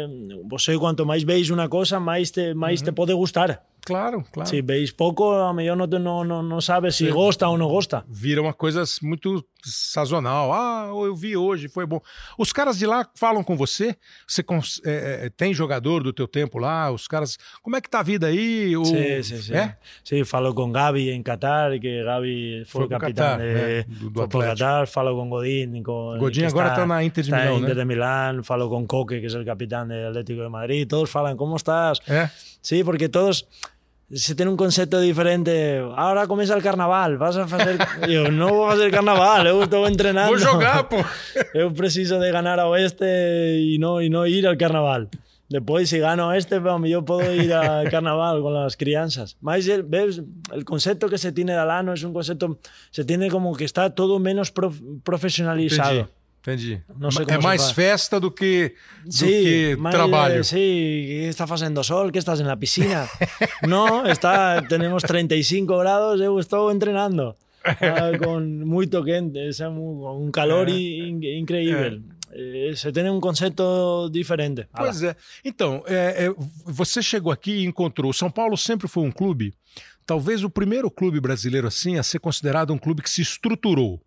[0.47, 2.85] você quanto mais veis uma coisa, mais te, mais uhum.
[2.85, 3.63] te pode gustar.
[3.85, 4.49] Claro, claro.
[4.49, 7.11] Se veis pouco, a melhor não, não, não, não sabe se Sim.
[7.11, 8.03] gosta ou não gosta.
[8.09, 10.51] Vira uma coisa muito sazonal.
[10.51, 12.01] Ah, eu vi hoje, foi bom.
[12.35, 13.95] Os caras de lá falam com você?
[14.27, 14.43] Você
[14.83, 16.91] é, é, tem jogador do teu tempo lá?
[16.91, 18.73] Os caras, como é que tá a vida aí?
[18.85, 19.53] Sim, sim, sim.
[19.53, 19.77] É?
[20.03, 24.09] Sim, falo com Gabi em Qatar, que Gabi foi, foi capitão Qatar, de, é, do,
[24.09, 25.83] do foi Qatar, falo com Godin.
[25.83, 27.61] Com, Godin agora está na Inter de Milão, né?
[27.61, 31.11] Inter de Milán, falo com Coque, que é o capitão do Atlético de Madrid, todos
[31.11, 31.99] falam, como estás?
[32.07, 32.29] É?
[32.61, 33.45] Sí, porque todos
[34.11, 35.79] se tiene un concepto diferente.
[35.95, 37.77] Ahora comienza el carnaval, vas a hacer...
[38.09, 40.37] Yo no voy a hacer carnaval, eu estou entrenando.
[40.37, 40.97] Vou jogar, pô.
[41.53, 45.09] Eu preciso de ganar a oeste y no, y no ir al carnaval.
[45.47, 49.37] Después, si gano este, yo puedo ir al carnaval con las crianzas.
[49.41, 53.55] Mas, ves, el concepto que se tiene de Alano es un concepto, se tiene como
[53.55, 56.09] que está todo menos prof profesionalizado.
[56.45, 56.79] Entendi.
[56.87, 57.31] Entendi.
[57.33, 60.43] é mais festa do que, do sí, que mais, trabalho.
[60.43, 63.09] Sí, está fazendo sol, que estás na piscina.
[63.67, 67.35] no, está, tenemos 35 grados, eu estou entrenando.
[67.65, 70.71] Ah, con moito quente, é un calor é.
[70.71, 72.03] in, increíble.
[72.31, 72.75] É.
[72.75, 74.67] você tem um conceito diferente.
[74.71, 75.15] Pois é.
[75.43, 78.13] Então, é, é, você chegou aqui e encontrou.
[78.13, 79.51] São Paulo sempre foi um clube,
[80.05, 83.99] talvez o primeiro clube brasileiro assim a ser considerado um clube que se estruturou.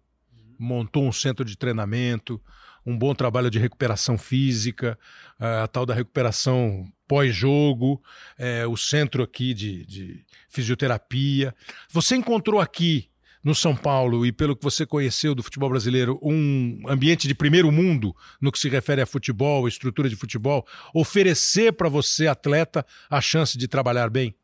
[0.58, 2.40] Montou um centro de treinamento,
[2.84, 4.98] um bom trabalho de recuperação física,
[5.38, 8.02] a tal da recuperação pós-jogo,
[8.38, 11.54] é, o centro aqui de, de fisioterapia.
[11.90, 13.10] Você encontrou aqui
[13.42, 17.70] no São Paulo e pelo que você conheceu do futebol brasileiro, um ambiente de primeiro
[17.70, 23.20] mundo no que se refere a futebol, estrutura de futebol, oferecer para você, atleta, a
[23.20, 24.34] chance de trabalhar bem?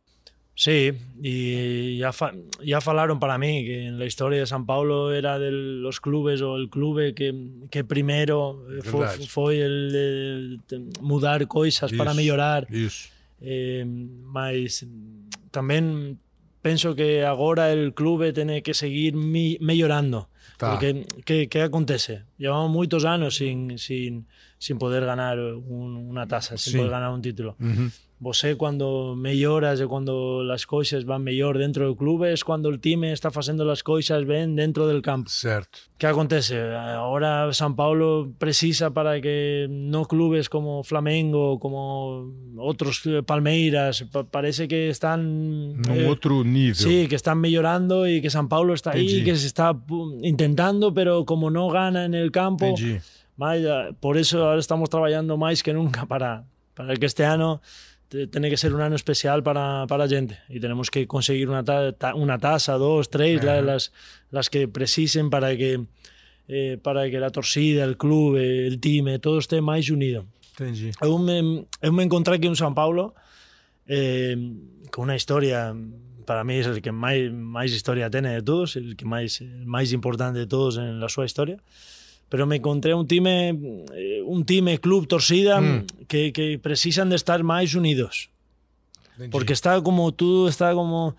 [0.57, 2.33] Sí, y ya, fa
[2.65, 6.43] ya falaron para mí que en la historia de San Paulo era de los clubes
[6.43, 7.35] o el clube que,
[7.71, 12.67] que primero fue, fue el de mudar coisas isso, para melhorar.
[12.71, 13.11] Isso.
[13.41, 14.87] Eh, mas
[15.51, 16.23] tamén
[16.63, 20.31] penso que agora el clube tiene que seguir mi mellorando.
[20.57, 20.71] Tá.
[20.71, 22.25] Porque que, que acontece?
[22.39, 24.31] Llevamos moitos anos sin, sin,
[24.65, 26.79] sin poder ganar un, una tasa, sin sí.
[26.79, 27.55] poder ganar un título.
[27.61, 27.91] Uh -huh.
[28.21, 32.79] Você quando melloras e quando as coisas van mellor dentro do clube é quando o
[32.79, 35.29] time está facendo as coisas ben dentro del campo.
[35.99, 36.57] Que acontece?
[36.57, 44.89] Agora São Paulo precisa para que no clubes como Flamengo, como outros Palmeiras, parece que
[44.89, 45.21] están
[45.85, 46.81] num eh, outro nível.
[46.81, 49.77] Sí, que están mellorando e que São Paulo está aí, que se está
[50.23, 53.03] intentando, pero como não gana en el campo, Entendi.
[54.01, 56.45] Por eso ahora estamos trabajando más que nunca para,
[56.75, 57.61] para que este año
[58.09, 61.65] tiene que ser un año especial para, para la gente y tenemos que conseguir una,
[61.65, 63.63] ta, una tasa, dos, tres, -huh.
[63.63, 63.93] las,
[64.31, 65.85] las que precisen para que,
[66.47, 70.27] eh, para que la torcida, el club, el time, todo esté más unido.
[70.57, 70.93] Entendi.
[71.01, 73.15] Eu me, eu me encontré aquí en São Paulo
[73.89, 74.37] eh,
[74.93, 75.75] con una historia
[76.25, 79.67] para mí es el que más, más historia tiene de todos, el que más, el
[79.67, 81.59] más importante de todos en la su historia.
[82.35, 83.51] Pero me encontré un time,
[83.95, 85.87] eh, un time club torcida mm.
[86.09, 88.29] que, que precisan de estar más unidos.
[89.31, 91.15] Porque está como tú, está como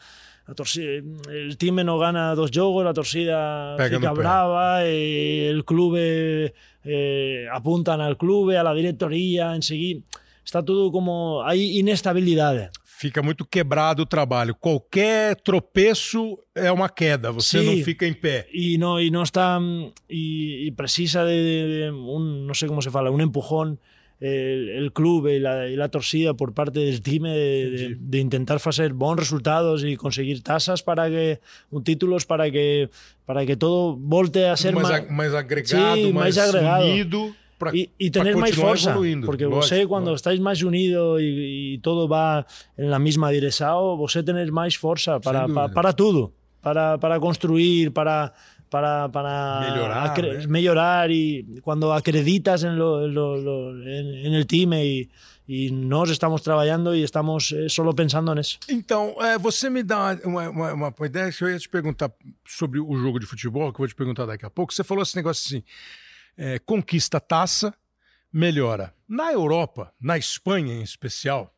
[0.58, 1.01] torcida,
[1.32, 7.47] el time no gana dos jogos, la torcida Pega fica brava, eh, el club eh,
[7.49, 10.01] apuntan al club, a la directoría, enseguida.
[10.43, 12.71] Está todo como hay inestabilidad.
[12.97, 14.55] Fica muito quebrado o trabalho.
[14.55, 18.47] Qualquer tropeço é uma queda, você sí, não fica em pé.
[18.53, 19.60] E não, e não está
[20.10, 23.77] e, e precisa de, de, um, não sei como se fala, um empujón
[24.21, 28.93] el, el club e la torcida por parte del time de, de, de, intentar fazer
[28.93, 31.39] bons resultados e conseguir tasas para que
[31.84, 32.89] títulos para que
[33.25, 36.86] para que todo volte a ser mais, mais agregado, sí, mais, mais agregado.
[36.86, 37.36] unido
[37.73, 38.97] y, y, tener más fuerza.
[39.25, 42.45] Porque vos cuando estáis más unidos y, y, todo va
[42.77, 46.31] en la misma dirección, vos tener más fuerza para, para, para, todo.
[46.61, 48.33] Para, para construir, para,
[48.69, 50.47] para, para mejorar, ¿eh?
[50.47, 55.09] mejorar y cuando acreditas en, lo, lo, lo, en, en, el team y,
[55.47, 58.57] e nós estamos trabalhando e estamos eh, só pensando nisso.
[58.67, 62.11] Então, é, você me dá uma, uma, uma, ideia que eu ia te perguntar
[62.47, 64.73] sobre o jogo de futebol, que eu vou te perguntar daqui a pouco.
[64.73, 65.63] Você falou esse negócio assim,
[66.38, 67.74] é, conquista taça,
[68.32, 68.93] melhora.
[69.08, 71.56] Na Europa, na Espanha em especial,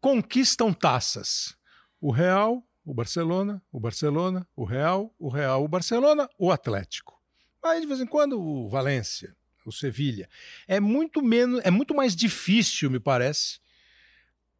[0.00, 1.56] conquistam taças.
[2.00, 7.20] O Real, o Barcelona, o Barcelona, o Real, o Real, o Barcelona, o Atlético.
[7.62, 9.34] Aí de vez em quando o Valência,
[9.64, 10.28] o Sevilha.
[10.68, 13.58] É muito menos, é muito mais difícil, me parece,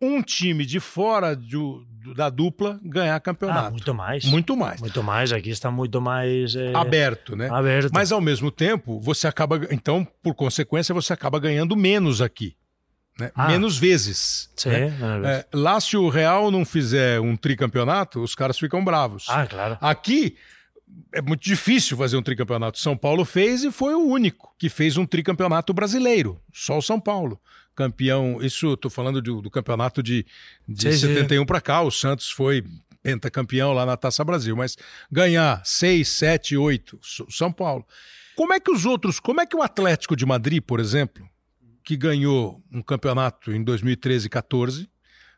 [0.04, 3.68] um time de fora do, da dupla ganhar campeonato.
[3.68, 4.24] Ah, muito mais.
[4.24, 4.80] Muito mais.
[4.80, 5.32] Muito mais.
[5.32, 6.74] Aqui está muito mais é...
[6.74, 7.48] aberto, né?
[7.50, 7.90] Aberto.
[7.92, 12.56] Mas ao mesmo tempo, você acaba, então, por consequência, você acaba ganhando menos aqui.
[13.18, 13.30] Né?
[13.34, 13.48] Ah.
[13.48, 14.50] Menos vezes.
[14.56, 14.92] Sim, né?
[15.24, 19.26] é, lá, se o Real não fizer um tricampeonato, os caras ficam bravos.
[19.28, 19.78] Ah, claro.
[19.80, 20.36] Aqui
[21.12, 22.78] é muito difícil fazer um tricampeonato.
[22.78, 26.40] São Paulo fez e foi o único que fez um tricampeonato brasileiro.
[26.52, 27.40] Só o São Paulo
[27.74, 28.38] campeão.
[28.40, 30.24] Isso estou falando do, do, campeonato de,
[30.66, 31.82] de sim, 71 para cá.
[31.82, 32.64] O Santos foi
[33.02, 34.76] pentacampeão lá na Taça Brasil, mas
[35.10, 37.86] ganhar 6, 7, 8, São Paulo.
[38.34, 41.28] Como é que os outros, como é que o Atlético de Madrid, por exemplo,
[41.84, 44.88] que ganhou um campeonato em 2013 e 14,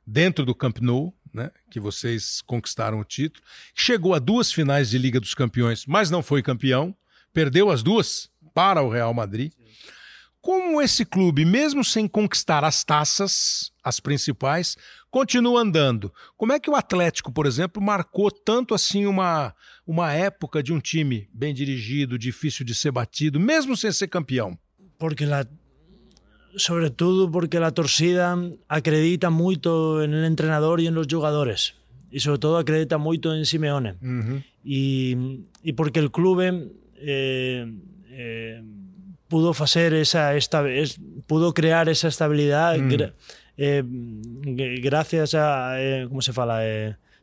[0.06, 3.44] dentro do Camp Nou, né, que vocês conquistaram o título,
[3.74, 6.96] chegou a duas finais de Liga dos Campeões, mas não foi campeão,
[7.32, 9.52] perdeu as duas para o Real Madrid.
[10.40, 14.76] Como esse clube, mesmo sem conquistar as taças, as principais,
[15.10, 16.12] continua andando?
[16.36, 19.54] Como é que o Atlético, por exemplo, marcou tanto assim uma,
[19.86, 24.58] uma época de um time bem dirigido, difícil de ser batido, mesmo sem ser campeão?
[24.98, 25.26] Porque
[26.56, 28.36] la sobretudo porque a torcida
[28.68, 31.74] acredita muito en el entrenador e en los jugadores.
[32.10, 34.00] E sobre todo acredita muito en Simeone.
[34.00, 34.38] Uh -huh.
[34.64, 37.66] e porque el clube eh,
[38.10, 38.62] eh,
[39.28, 40.64] pudo hacer esa, esta,
[41.26, 43.12] pudo crear esa estabilidad mm.
[43.58, 43.82] eh,
[44.80, 45.76] gracias a,
[46.08, 46.62] ¿cómo se fala?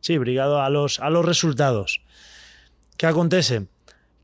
[0.01, 2.01] Sí, brigado a los, a los resultados.
[2.97, 3.67] ¿Qué acontece?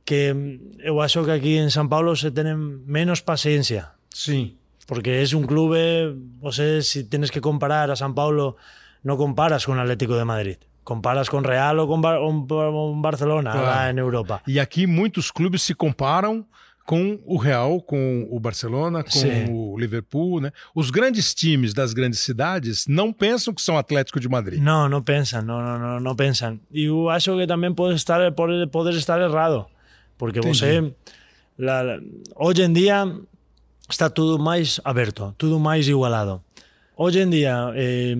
[0.04, 3.94] Que yo acho que aquí en San Paulo se tienen menos paciencia.
[4.10, 4.59] Sí.
[4.90, 5.76] Porque es un club,
[6.42, 8.56] o sea, si tienes que comparar a San Paulo,
[9.04, 10.58] no comparas con Atlético de Madrid.
[10.84, 12.18] Comparas con Real ou com, Bar
[12.96, 13.68] Barcelona claro.
[13.68, 14.42] lá em Europa.
[14.48, 16.44] E aqui muitos clubes se comparam
[16.88, 19.52] com o Real, com o Barcelona, com Sim.
[19.52, 20.52] o Liverpool, né?
[20.74, 24.60] Os grandes times das grandes cidades não pensam que são Atlético de Madrid.
[24.60, 26.60] Não, não pensam, não, não, não, não pensam.
[26.74, 29.68] E eu acho que também pode estar, pode, pode estar errado,
[30.18, 30.58] porque Entendi.
[30.58, 30.94] você,
[31.60, 32.00] la,
[32.36, 33.06] hoje em dia,
[33.90, 36.42] está tudo mais aberto, tudo mais igualado.
[36.96, 38.16] Hoje em dia, eh,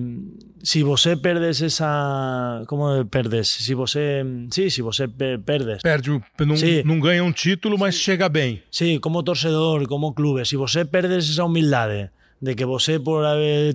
[0.62, 2.62] si você perdes esa...
[2.66, 3.48] Como perdes?
[3.48, 4.24] Si você...
[4.50, 5.82] Sí, si você perdes.
[5.82, 6.82] Perde, não, sí.
[6.84, 8.00] não ganha um título, mas sí.
[8.00, 8.30] chega.
[8.70, 10.46] Sí, como torcedor, como clube.
[10.46, 13.22] Si você perdes esa humildade de que você por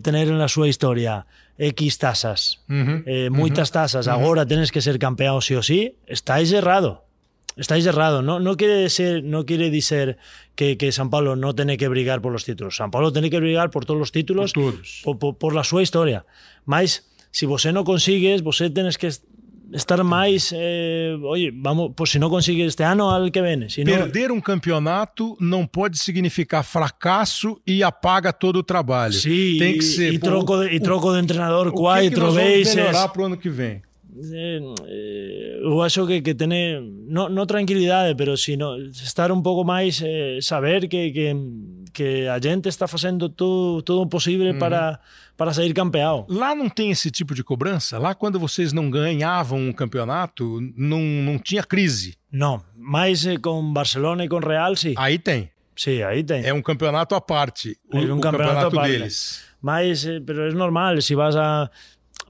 [0.02, 1.26] tener na súa historia
[1.58, 3.04] X tasas, uh -huh.
[3.06, 4.18] eh, moitas tasas, uh -huh.
[4.18, 7.05] agora tenes que ser campeón sí o sí, estáis errado.
[7.58, 8.22] Estáis errado.
[8.22, 10.18] No, no quiere ser, no quiere decir
[10.56, 12.76] que, que, San Pablo no tiene que brigar por los títulos.
[12.76, 15.02] San Pablo tiene que brigar por todos los títulos, por, todos.
[15.04, 16.26] por, por, por la súa historia.
[16.66, 19.10] Mas, si vosé no consigues, vosé tienes que
[19.74, 23.70] estar mais, eh, oye, vamos, pues si no consigues este ano, al que viene.
[23.70, 29.14] Si Perder um campeonato não pode significar fracasso e apaga todo o trabalho.
[29.14, 32.76] Sim, Tem que ser, e, troco de, e troco de treinador quatro vezes.
[32.76, 33.82] melhorar para o ano que vem.
[34.16, 39.66] Eh, eh, eu acho que, que tener, no, no tranquilidade, pero sino estar un pouco
[39.66, 41.36] máis, eh, saber que, que,
[41.92, 44.60] que a gente está facendo tudo, tudo possível uhum.
[44.60, 45.00] para,
[45.36, 46.26] para sair campeão.
[46.30, 48.00] Lá não tem esse tipo de cobrança?
[48.00, 52.16] Lá quando vocês não ganhavam um campeonato, não, não tinha crise?
[52.32, 54.94] Não, mas eh, com Barcelona e com Real, sim.
[54.98, 55.50] Aí tem.
[55.76, 56.46] Sim, aí tem.
[56.46, 59.44] É um campeonato à parte, o, é um o campeonato, campeonato deles.
[59.62, 61.70] Mas, eh, pero é normal, se vas a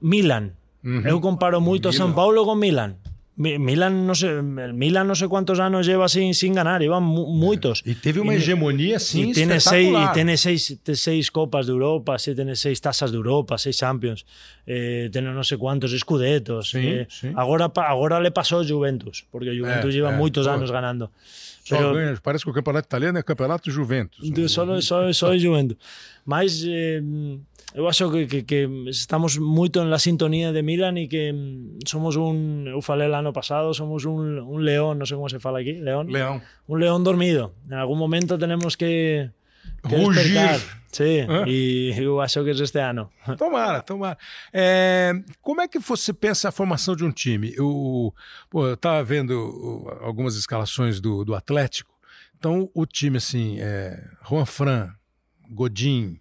[0.02, 0.50] Milan,
[0.86, 1.10] Uh -huh.
[1.10, 1.90] Eu comparo moito.
[1.90, 3.02] San Paulo con Milan.
[3.36, 7.82] Milan no sé, Milan no sé cuántos años lleva sin, sin ganar, iban muchos.
[7.84, 12.18] Y teve una hegemonía sin y tiene seis, y tiene seis, seis copas de Europa,
[12.18, 14.24] sí, tiene seis tazas de Europa, seis Champions,
[14.66, 16.70] eh, tiene no sé cuántos escudetos.
[16.70, 17.28] Sí, eh, sí.
[17.34, 21.10] Ahora, ahora le pasó Juventus, porque Juventus eh, lleva eh, muchos años ganando.
[21.68, 24.22] Pero, parece que o campeonato italiano é campeonato Juventus.
[24.50, 25.76] Só, só, só Juventus.
[26.24, 27.02] Mas eh,
[27.74, 31.84] eu acho que, que, que estamos moito en la sintonía de Milan e que mm,
[31.84, 35.60] somos un, eu falei ano pasado, somos un, un león, non sei como se fala
[35.60, 36.08] aquí, león.
[36.08, 36.40] León.
[36.70, 37.52] Un león dormido.
[37.68, 39.30] En algún momento tenemos que,
[39.82, 40.32] que Rugir.
[40.32, 40.60] despertar.
[40.96, 41.44] Sí, Hã?
[41.46, 43.10] e eu acho que é este ano.
[43.36, 44.16] Tomara, tomara.
[44.50, 47.52] É, como é que você pensa a formação de um time?
[47.54, 48.14] Eu,
[48.48, 49.34] pô, eu tava vendo
[50.00, 51.92] algumas escalações do, do Atlético,
[52.38, 54.94] então o time assim, é, Juan Fran,
[55.50, 56.18] Godin,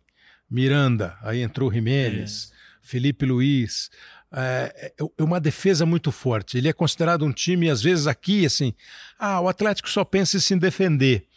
[0.50, 2.56] Miranda, aí entrou Jiménez, é.
[2.82, 3.90] Felipe Luiz.
[4.32, 6.58] É, é, é, uma defesa muito forte.
[6.58, 8.74] Ele é considerado um time, às vezes aqui, assim,
[9.18, 11.28] ah, o Atlético só pensa em se defender.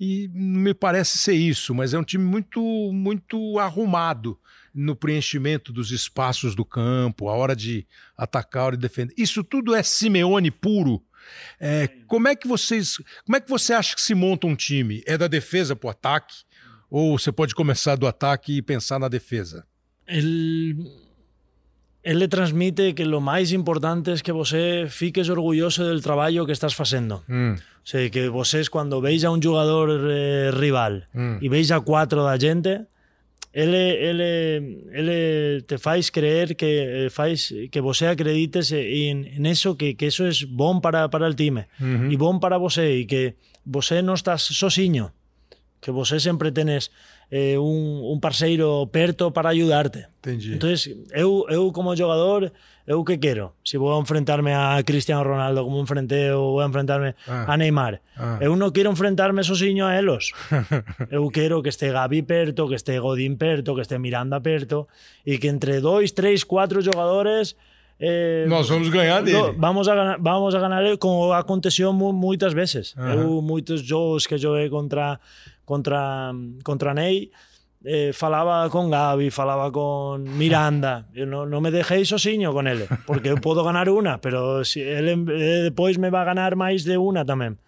[0.00, 2.60] E não me parece ser isso, mas é um time muito,
[2.92, 4.38] muito arrumado
[4.74, 9.14] no preenchimento dos espaços do campo, a hora de atacar, a hora de defender.
[9.16, 11.02] Isso tudo é Simeone puro.
[11.60, 15.02] É, como é que vocês, como é que você acha que se monta um time?
[15.06, 16.36] É da defesa para o ataque?
[16.90, 19.64] Ou você pode começar do ataque e pensar na defesa?
[20.06, 20.90] Ele,
[22.02, 26.72] ele transmite que o mais importante é que você fiques orgulhoso do trabalho que estás
[26.72, 27.22] fazendo.
[27.28, 27.54] Mm.
[27.54, 31.38] O sea, que vocês, quando veis a um jogador eh, rival mm.
[31.42, 32.86] e veis a quatro da gente,
[33.52, 39.94] ele, ele, ele te faz crer que eh, faz que você acredites en eso que,
[39.94, 42.12] que eso es bom para, para el time uh -huh.
[42.12, 45.10] e bom para você e que você non estás sozinho
[45.80, 46.90] que você sempre tenes
[47.30, 50.08] eh, un, un parceiro perto para ayudarte.
[50.18, 50.54] Entendi.
[50.54, 52.52] Entonces, eu, eu como jogador,
[52.86, 53.52] eu que quero?
[53.64, 57.44] Se vou enfrentarme a Cristiano Ronaldo como enfrentei ou vou enfrentarme ah.
[57.46, 58.00] a Neymar.
[58.16, 58.38] Ah.
[58.40, 60.32] Eu non quero enfrentarme sozinho a elos.
[61.12, 64.88] eu quero que este Gabi perto, que este Godín perto, que este Miranda perto
[65.22, 67.60] e que entre dois, tres, cuatro jogadores
[68.00, 69.54] eh, Nós vamos ganhar dele.
[69.58, 72.94] Vamos a ganar, vamos a ganar como aconteceu moitas veces.
[72.96, 73.14] Ajá.
[73.14, 75.20] Eu moitos jogos que joguei contra
[75.68, 76.32] contra,
[76.64, 77.30] contra Ney.
[77.84, 81.06] Eh, falaba con Gaby, falaba con Miranda.
[81.12, 85.08] Yo no, no, me dejéis osiño con él, porque puedo ganar una, pero si él
[85.08, 87.58] eh, después me va a ganar más de una también.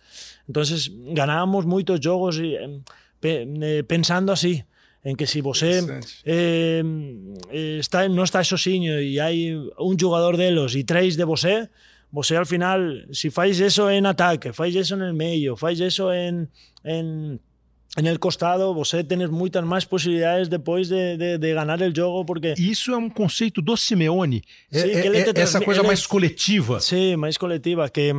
[0.49, 2.83] Entonces ganábamos muchos juegos em,
[3.23, 4.65] eh, pensando así,
[5.05, 10.75] en que si vos em, está, no está osiño y hay un jugador de los
[10.75, 11.47] y tres de vos
[12.11, 16.13] vos al final, si fáis eso en ataque, fáis eso en el medio, fáis eso
[16.13, 16.51] en
[17.97, 22.25] en el costado, você tem muitas mais possibilidades depois de, de, de ganhar o jogo,
[22.25, 22.55] porque...
[22.57, 26.81] Isso é um conceito do Simeone, é, é, é essa coisa mais coletiva.
[26.81, 28.13] Sim, mais coletiva, que,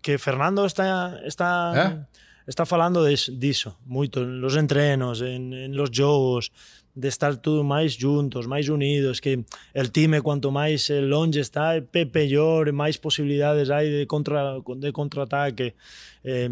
[0.00, 2.18] que Fernando está, está, é?
[2.46, 3.04] está falando
[3.38, 6.52] disso muito, nos entrenos, en, en los jogos,
[6.98, 12.74] de estar todos máis juntos, máis unidos, que el time quanto máis longe está, peor,
[12.74, 15.78] máis posibilidades hai de contra de contraataque.
[16.26, 16.50] Eh,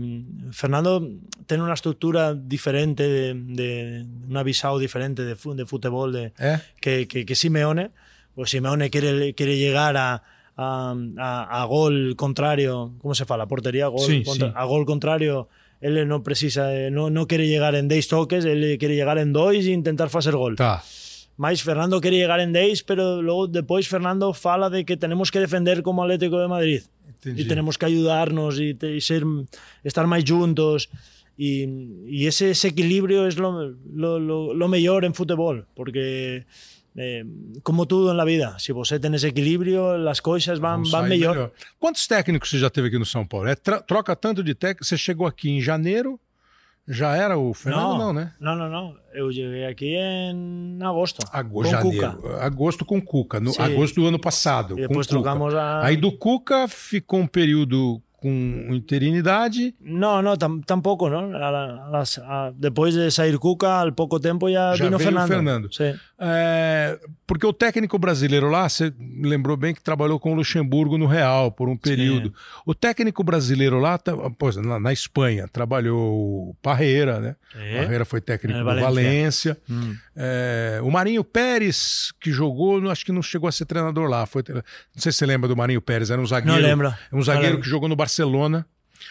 [0.54, 1.02] Fernando
[1.50, 3.70] ten unha estructura diferente de, de
[4.30, 6.62] unha visao diferente de, de fútbol de, eh?
[6.78, 7.90] que, que, que Simeone,
[8.38, 10.22] pues Simeone quere, quere llegar a,
[10.54, 13.50] a, a, a gol contrario, como se fala?
[13.50, 14.54] Portería, gol, sí, contra, sí.
[14.54, 15.50] a gol contrario
[15.80, 19.54] él no precisa, no, no quiere llegar en 10 toques, él quiere llegar en 2
[19.54, 20.56] e intentar facer gol.
[20.56, 20.82] Tá.
[21.36, 25.38] Mais Fernando quiere llegar en 10, pero luego después Fernando fala de que tenemos que
[25.38, 26.82] defender como Atlético de Madrid.
[27.06, 27.42] Entendi.
[27.42, 29.24] Y tenemos que ayudarnos y, y ser,
[29.84, 30.88] estar más juntos.
[31.36, 31.64] Y,
[32.06, 36.46] y ese, ese, equilibrio es lo, lo, lo, lo mejor en fútbol, porque
[36.96, 37.24] eh,
[37.62, 41.34] como tudo na vida, se você tem esse equilíbrio, as coisas vão, vão melhor.
[41.34, 41.50] melhor.
[41.78, 43.48] Quantos técnicos você já teve aqui no São Paulo?
[43.48, 44.84] É troca tanto de técnico.
[44.84, 46.18] Você chegou aqui em janeiro,
[46.88, 48.32] já era o Fernando, não, não né?
[48.40, 48.96] Não, não, não.
[49.12, 51.20] Eu cheguei aqui em agosto.
[51.30, 52.12] Agosto, com janeiro.
[52.12, 52.44] Cuca.
[52.44, 53.40] Agosto com Cuca.
[53.40, 54.78] No, agosto do ano passado.
[54.78, 55.84] E depois trocamos a.
[55.84, 59.74] Aí do Cuca ficou um período com interinidade?
[59.80, 61.34] Não, não, tam, tampouco, não.
[61.36, 65.28] A, a, depois de sair Cuca, al pouco tempo já, já vino Fernando.
[65.28, 65.68] Fernando.
[66.18, 71.06] É, porque o técnico brasileiro lá, você lembrou bem que trabalhou com o Luxemburgo no
[71.06, 72.28] Real por um período.
[72.28, 72.34] Sim.
[72.64, 73.98] O técnico brasileiro lá,
[74.38, 77.36] pois, na, na, Espanha, trabalhou o Parreira, né?
[77.54, 77.82] É.
[77.82, 78.86] Parreira foi técnico é, do Valência.
[78.86, 79.58] Valência.
[79.68, 79.94] Hum.
[80.18, 84.24] É, o Marinho Pérez, que jogou, acho que não chegou a ser treinador lá.
[84.24, 84.62] Foi, não
[84.96, 86.60] sei se você lembra do Marinho Pérez, era um zagueiro.
[86.60, 86.94] Não lembro.
[87.12, 88.66] Um zagueiro que jogou no Barcelona.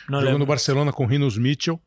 [0.10, 0.40] Não jogou lembro.
[0.40, 1.80] no Barcelona com Rinos Mitchell.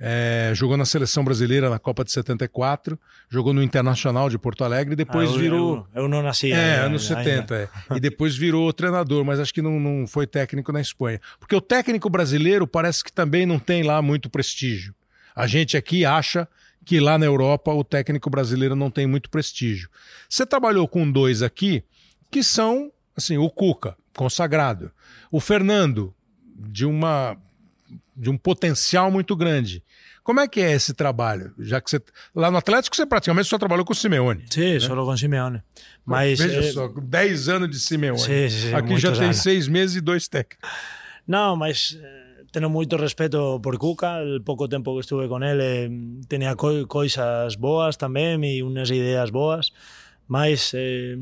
[0.00, 2.98] É, jogou na seleção brasileira na Copa de 74,
[3.28, 5.86] jogou no Internacional de Porto Alegre e depois ah, eu, virou.
[5.94, 6.52] Eu, eu, não nasci.
[6.52, 7.54] É, é anos 70.
[7.54, 7.68] É.
[7.96, 11.20] E depois virou treinador, mas acho que não, não foi técnico na Espanha.
[11.38, 14.94] Porque o técnico brasileiro parece que também não tem lá muito prestígio.
[15.36, 16.48] A gente aqui acha
[16.84, 19.88] que lá na Europa o técnico brasileiro não tem muito prestígio.
[20.28, 21.84] Você trabalhou com dois aqui
[22.30, 24.90] que são, assim, o Cuca, consagrado,
[25.30, 26.14] o Fernando,
[26.54, 27.36] de uma
[28.14, 29.82] de um potencial muito grande.
[30.22, 31.52] Como é que é esse trabalho?
[31.58, 32.00] Já que você
[32.34, 34.44] lá no Atlético você praticamente só trabalhou com o Simeone.
[34.50, 34.80] Sim, né?
[34.80, 35.62] só com o Simeone.
[36.04, 36.72] Mas veja é...
[36.72, 38.20] só, 10 anos de Simeone.
[38.20, 39.38] Sim, sim, Aqui já tem anos.
[39.38, 40.68] seis meses e dois técnicos.
[41.26, 41.98] Não, mas
[42.52, 44.20] eh, tenho muito respeito por Cuca.
[44.22, 45.90] O pouco tempo que estuve com ele
[46.28, 49.72] tinha co coisas boas também e umas ideias boas.
[50.28, 51.16] Mas eh,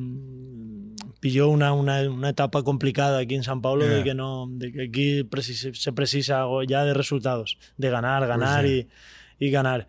[1.20, 3.97] pilló una, una, una, etapa complicada aquí en San Paulo yeah.
[3.97, 8.62] de que no de que aquí precisa, se precisa ya de resultados, de ganar, ganar
[8.62, 8.89] pues sí.
[9.39, 9.89] y, y ganar.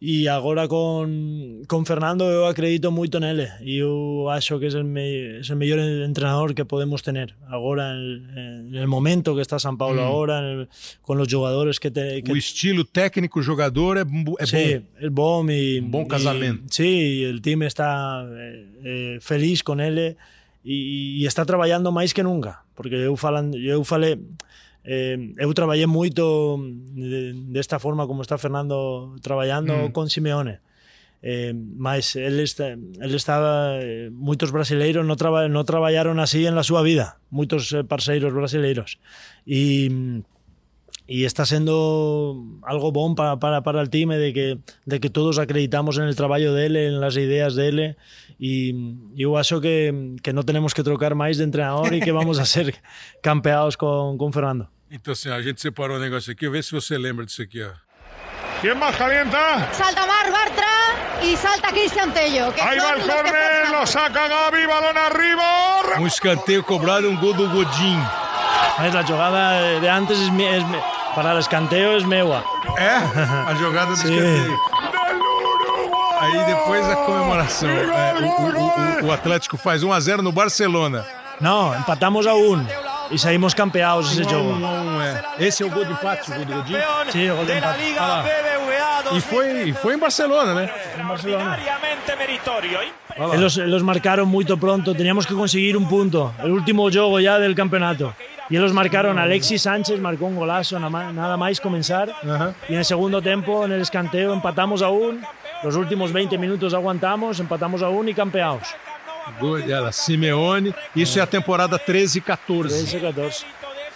[0.00, 4.84] E agora con, con Fernando eu acredito moito nele e eu acho que é o,
[4.86, 9.58] me, es o mellor entrenador que podemos tener agora en, en el momento que está
[9.58, 10.06] San Paulo mm.
[10.06, 10.68] agora el,
[11.02, 12.30] con los jogadores que, te, que...
[12.30, 14.06] O estilo técnico jogador é,
[14.38, 15.02] é sí, bom.
[15.02, 16.62] é bom e, bom casamento.
[16.62, 20.14] E, sí, el time está eh, eh, feliz con ele
[20.62, 24.14] e, e está traballando máis que nunca porque eu, falan, eu falei
[24.84, 26.58] eh, eu traballei moito
[27.52, 29.92] desta de, de forma como está Fernando traballando mm.
[29.92, 30.60] con Simeone
[31.22, 36.54] eh, mas el, está, el estaba eh, moitos brasileiros non, traba, non traballaron así en
[36.54, 39.02] la súa vida moitos eh, parceiros brasileiros
[39.42, 39.90] e
[41.08, 45.38] y está sendo algo bon para, para, para el time de que, de que todos
[45.38, 47.96] acreditamos en el traballo dele, en las ideas dele
[48.38, 48.70] e
[49.16, 52.44] eu acho que, que non tenemos que trocar máis de entrenador e que vamos a
[52.44, 52.76] ser
[53.24, 54.68] campeados con, con Fernando
[55.08, 57.72] assim, a gente separou um negócio aqui, vê se você lembra disso aqui, ó.
[58.60, 59.68] ¿Quién más calienta?
[59.72, 62.52] Salta Mar Bartra y salta Cristian Tello.
[62.52, 66.00] Que Ahí va el córner, lo saca Gaby, balón arriba.
[66.00, 68.00] Um escanteio cobrado, um gol do Godin.
[68.78, 70.64] Mas a jogada de antes es, es,
[71.18, 72.44] Per a l'escanteo és meua.
[72.78, 72.84] Eh?
[72.84, 72.94] É?
[73.50, 74.14] A jogada do Sim.
[74.14, 74.58] escanteio.
[76.20, 77.68] Aí depois a comemoração.
[77.68, 81.04] É, eh, o, o, o, Atlético faz 1x0 no Barcelona.
[81.40, 82.66] Não, empatamos a 1.
[83.10, 84.58] y saímos campeados ese juego.
[85.02, 85.22] Eh.
[85.38, 87.96] Ese es el gol de empate, el gol de Sí, el gol de empate.
[87.98, 88.24] Ah,
[89.12, 90.60] y fue, fue en Barcelona, ¿no?
[93.34, 97.56] En ellos marcaron muy pronto, teníamos que conseguir un punto, el último juego ya del
[97.56, 98.14] campeonato.
[98.50, 102.08] E eles marcaron, Alexis Sánchez marcó un golazo nada más comenzar.
[102.22, 102.54] Uh -huh.
[102.68, 105.22] Y en el segundo tiempo, en el escanteo, empatamos aún.
[105.62, 108.74] Los últimos 20 minutos aguantamos, empatamos aún y campeados.
[109.40, 110.74] Gol dela, Simeone.
[110.96, 112.74] Isso é, é a temporada 13 e 14.
[112.74, 113.46] 13 e 14.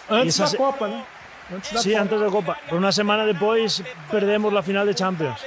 [0.09, 1.03] Antes da Copa, né?
[1.51, 2.01] Antes da sí, Copa.
[2.03, 2.57] antes da Copa.
[2.69, 3.81] Por uma semana depois
[4.11, 5.39] perdemos a final de Champions.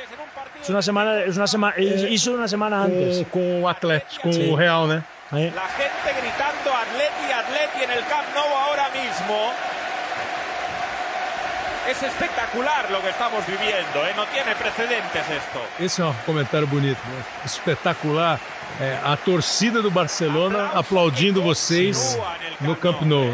[0.61, 3.24] Es una semana, es una semana, eh, hizo una semana antes.
[3.30, 4.50] Com, com o Atlético, com sí.
[4.50, 5.04] o Real, né?
[5.30, 5.52] Sí.
[5.54, 8.25] La gente gritando Atleti, Atleti en el Camp
[11.89, 14.12] Es espectacular lo que estamos viviendo, ¿eh?
[14.16, 15.61] no tiene precedentes esto.
[15.78, 17.24] Esse é um comentário bonito, né?
[17.45, 18.41] espetacular.
[18.80, 22.18] É, a torcida do Barcelona aplaudindo vocês
[22.61, 23.32] no Camp Nou.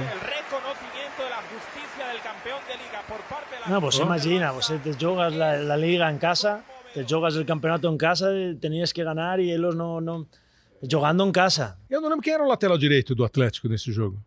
[3.67, 4.03] No, pues oh.
[4.03, 8.27] imagina, você te jogas la, la, liga en casa, te jogas el campeonato en casa,
[8.61, 10.27] tenías que ganar e eles não, não
[10.83, 11.79] jogando em casa.
[11.89, 14.19] Eu não lembro quem era o lateral direito do Atlético nesse jogo.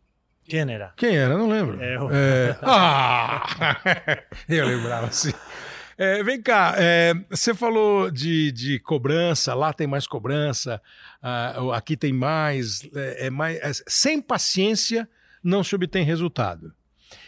[0.48, 0.93] Quem era?
[0.96, 1.38] Quem era?
[1.38, 1.82] Não lembro.
[1.82, 2.10] Eu.
[2.12, 2.58] É...
[2.64, 3.43] Ah!
[4.48, 5.34] eu lembrava, sim.
[5.98, 10.82] É, vem cá, é, você falou de, de cobrança, lá tem mais cobrança,
[11.24, 13.58] uh, aqui tem mais, é, é mais.
[13.60, 15.08] É, sem paciência
[15.41, 16.74] não se obtém resultado.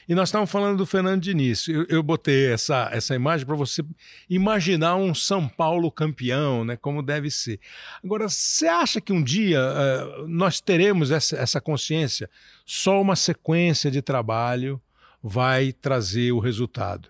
[0.08, 1.68] E nós estávamos falando do Fernando Diniz.
[1.68, 3.84] Eu, eu botei essa, essa imagem para você
[4.30, 7.60] imaginar um São Paulo campeão, né, como deve ser.
[8.04, 12.30] Agora, você acha que um dia uh, nós teremos essa, essa consciência?
[12.66, 14.82] Só uma sequência de trabalho
[15.22, 17.10] vai trazer o resultado.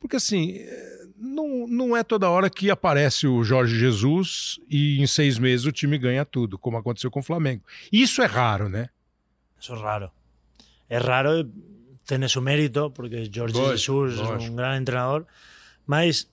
[0.00, 0.58] Porque assim,
[1.16, 5.70] não, não é toda hora que aparece o Jorge Jesus e em seis meses o
[5.70, 7.62] time ganha tudo, como aconteceu com o Flamengo.
[7.92, 8.88] Isso é raro, né?
[9.60, 10.10] Isso é raro.
[10.88, 11.48] É raro
[12.06, 15.26] tiene su mérito, porque Jorge Jesus é um grande treinador,
[15.86, 16.28] mas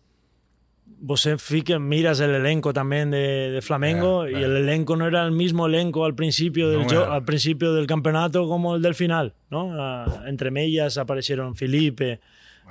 [1.02, 4.46] você fica, miras el elenco también de, de Flamengo eh, y eh.
[4.46, 8.48] el elenco no era el mismo elenco al principio, del, no al principio del campeonato
[8.48, 9.68] como el del final, ¿no?
[9.68, 12.20] Uh, entre mellas aparecieron Felipe,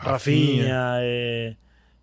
[0.02, 1.56] Rafinha, eh,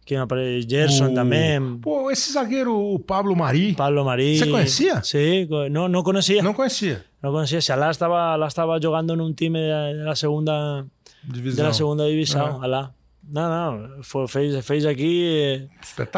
[0.05, 0.69] quem aparece?
[0.69, 1.13] Gerson o...
[1.13, 1.79] também.
[1.79, 3.73] Pô, esse zagueiro, o Pablo Mari.
[3.73, 4.37] Pablo Mari.
[4.37, 5.03] Você conhecia?
[5.03, 6.43] Sí, no, no conocía.
[6.43, 7.03] Não conhecia.
[7.21, 7.59] No conocía.
[7.59, 10.85] Si Alá estaba, Alá estaba jugando en un time la segunda
[11.23, 11.57] divisão.
[11.57, 12.63] De la segunda división, ah.
[12.63, 12.91] Alá.
[13.27, 15.67] No, no, foi, fez, fez aqui eh,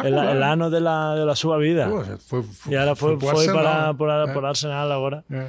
[0.03, 1.87] el, el ano de la, de la sua vida.
[1.87, 4.45] Pô, foi, foi, e agora foi, foi, foi para, para, é.
[4.45, 5.23] Arsenal agora.
[5.31, 5.47] É.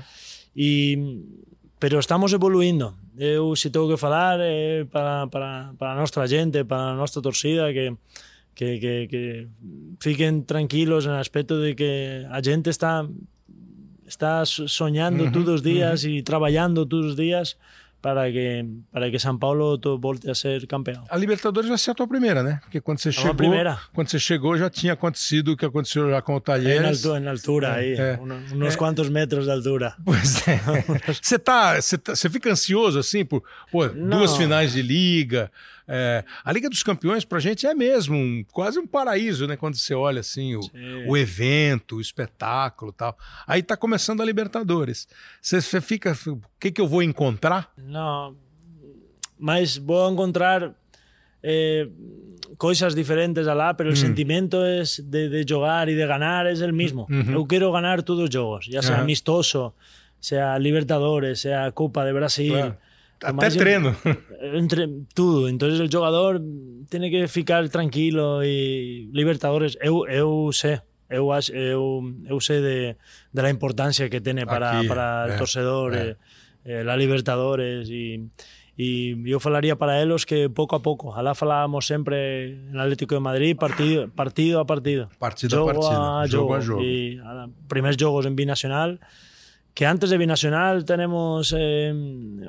[0.55, 1.25] E,
[1.81, 2.95] pero estamos evoluindo.
[3.19, 7.21] Eu, se tengo que falar, eh, para, para, para a nossa gente, para a nossa
[7.21, 7.93] torcida, que,
[8.59, 9.49] que, que, que
[10.01, 13.07] fiquen tranquilos en el aspecto de que a gente está,
[14.05, 16.19] está soñando todos os días -huh.
[16.19, 17.57] e trabalhando todos os días
[18.01, 21.05] para que, para que São Paulo volte a ser campeão.
[21.09, 22.59] A Libertadores vai ser a tua primeira, né?
[22.63, 23.79] Porque quando você é chegou, primeira.
[23.95, 27.05] quando você chegou já tinha acontecido o que aconteceu já com o Talheres.
[27.05, 28.19] É na, altura, é, aí, é,
[28.55, 29.95] uns é, quantos metros de altura.
[30.05, 30.61] Pois é.
[31.23, 35.49] você tá, você tá, você fica ansioso assim por pô, duas finais de liga.
[35.91, 39.57] É, a Liga dos Campeões para a gente é mesmo um, quase um paraíso, né?
[39.57, 40.61] Quando você olha assim o,
[41.07, 43.17] o evento, o espetáculo, tal.
[43.47, 45.09] Aí tá começando a Libertadores.
[45.41, 47.73] Você, você fica, o que que eu vou encontrar?
[47.77, 48.37] Não,
[49.39, 50.75] mas vou encontrar
[51.43, 51.89] eh,
[52.59, 53.97] coisas diferentes lá, pero o mm.
[53.97, 57.07] sentimento é de, de jogar e de ganar é o mesmo.
[57.09, 57.35] Mm -hmm.
[57.35, 59.03] Eu quero ganar todos os jogos, ya sea uh -huh.
[59.03, 59.73] amistoso,
[60.21, 62.53] sea Libertadores, sea Copa de Brasil.
[62.53, 62.88] Claro.
[63.23, 63.97] Até treino.
[64.55, 65.49] Entre, tudo.
[65.49, 66.41] Então o jogador
[66.89, 70.81] tem que ficar tranquilo e Libertadores, eu, eu sei.
[71.11, 72.97] Eu, eu, eu sei de,
[73.33, 76.17] de la importância que tem para, Aquí, para o torcedor, eh.
[76.67, 78.29] Eh, la Libertadores e
[78.79, 83.21] e eu falaria para eles que pouco a pouco, alá falávamos sempre no Atlético de
[83.21, 85.09] Madrid partido, partido a partido.
[85.19, 86.83] Partido jogo a partido, a jogo, a jogo.
[87.25, 89.01] A, primeiros jogos en binacional,
[89.75, 91.93] que antes de binacional tenemos eh,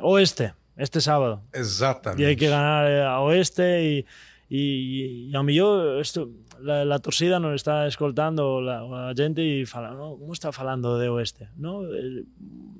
[0.03, 1.43] Oeste, este sábado.
[1.53, 2.23] Exatamente.
[2.23, 4.05] E hay que ganar eh, a Oeste e,
[4.49, 9.65] e, e a mellor esto, la, la torcida nos está escoltando la, a gente e
[9.65, 11.47] fala, no, como está falando de Oeste?
[11.57, 11.84] No,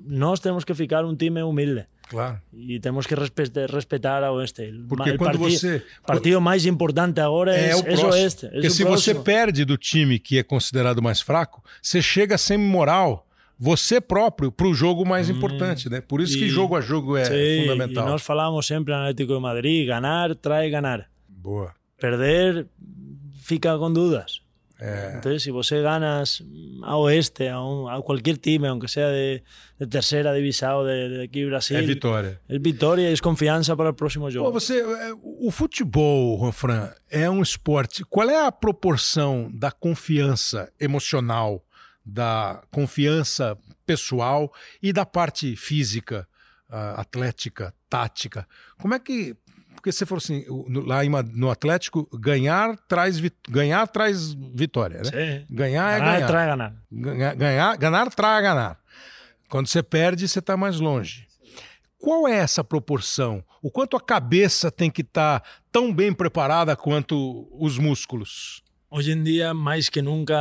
[0.06, 1.86] nós temos que ficar um time humilde.
[2.08, 2.40] Claro.
[2.52, 4.72] E temos que respetar, respetar a Oeste.
[4.88, 5.82] Porque o quando partido, você...
[6.04, 8.48] partido mais importante agora é, é, o, é o Oeste.
[8.48, 9.14] Porque o se próximo.
[9.14, 13.26] você perde do time que é considerado mais fraco, você chega sem moral
[13.62, 15.32] você próprio para o jogo mais hum.
[15.34, 16.00] importante, né?
[16.00, 18.06] Por isso e, que jogo a jogo é sim, fundamental.
[18.06, 21.10] E nós falamos sempre no Atlético de Madrid, ganar traz ganar.
[21.28, 21.74] Boa.
[21.98, 22.66] Perder
[23.42, 24.40] fica com dúvidas.
[24.80, 25.16] É.
[25.18, 26.42] Então, se você ganas
[26.82, 29.42] a Oeste, a, um, a qualquer time, aunque seja de,
[29.78, 32.40] de terceira divisão de, de aqui Brasil, é vitória.
[32.48, 34.46] É vitória e confiança para o próximo jogo.
[34.46, 34.82] Pô, você,
[35.22, 38.06] o futebol, Juan é um esporte.
[38.06, 41.62] Qual é a proporção da confiança emocional
[42.04, 46.26] da confiança pessoal e da parte física,
[46.68, 48.46] uh, atlética, tática.
[48.78, 49.36] Como é que.
[49.74, 50.44] Porque você falou assim,
[50.86, 55.04] lá no Atlético, ganhar traz, ganhar traz vitória, né?
[55.04, 55.46] Sim.
[55.48, 56.28] Ganhar, é ganhar ganhar.
[56.28, 56.74] Ganhar.
[56.92, 58.78] Ganhar, ganhar, ganhar traz ganhar.
[59.48, 61.26] Quando você perde, você está mais longe.
[61.98, 63.42] qual é essa proporção?
[63.62, 68.62] O quanto a cabeça tem que estar tá tão bem preparada quanto os músculos?
[68.92, 70.34] Hoje em dia, mais que nunca,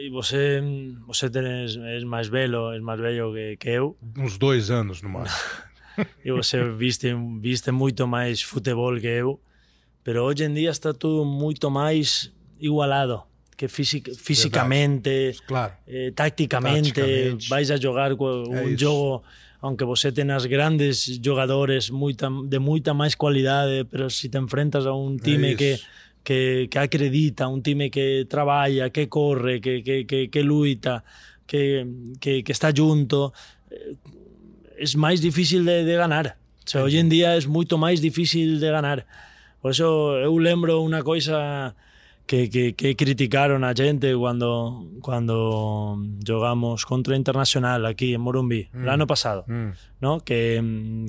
[0.00, 0.62] e você,
[1.08, 3.96] você é mais velho, é mais velho que, que eu.
[4.16, 5.40] Uns dois anos no máximo.
[6.24, 9.40] e você viste, viste muito mais futebol que eu.
[10.06, 13.24] Mas hoje em dia está tudo muito mais igualado
[13.56, 15.72] que fisic, fisicamente, claro.
[15.88, 17.00] eh, tácticamente,
[17.48, 19.24] vais a jogar un é jogo
[19.62, 24.92] aunque você tenhas grandes jogadores muita, de muita mais qualidade, pero se te enfrentas a
[24.92, 25.80] un time é que,
[26.26, 31.04] que, que acredita, un time que trabalha, que corre, que, que, que, que luita,
[31.46, 31.86] que,
[32.18, 33.32] que, que está junto,
[33.70, 33.94] eh,
[34.98, 36.34] máis difícil de, de ganar.
[36.34, 39.06] O sea, hoje en día é moito máis difícil de ganar.
[39.62, 41.78] Por eso eu lembro unha coisa
[42.26, 45.94] que, que, que, criticaron a gente cuando, cuando
[46.26, 48.82] jugamos contra Internacional aquí en Morumbí mm.
[48.82, 50.02] el año pasado, mm.
[50.02, 50.26] ¿no?
[50.26, 50.58] Que,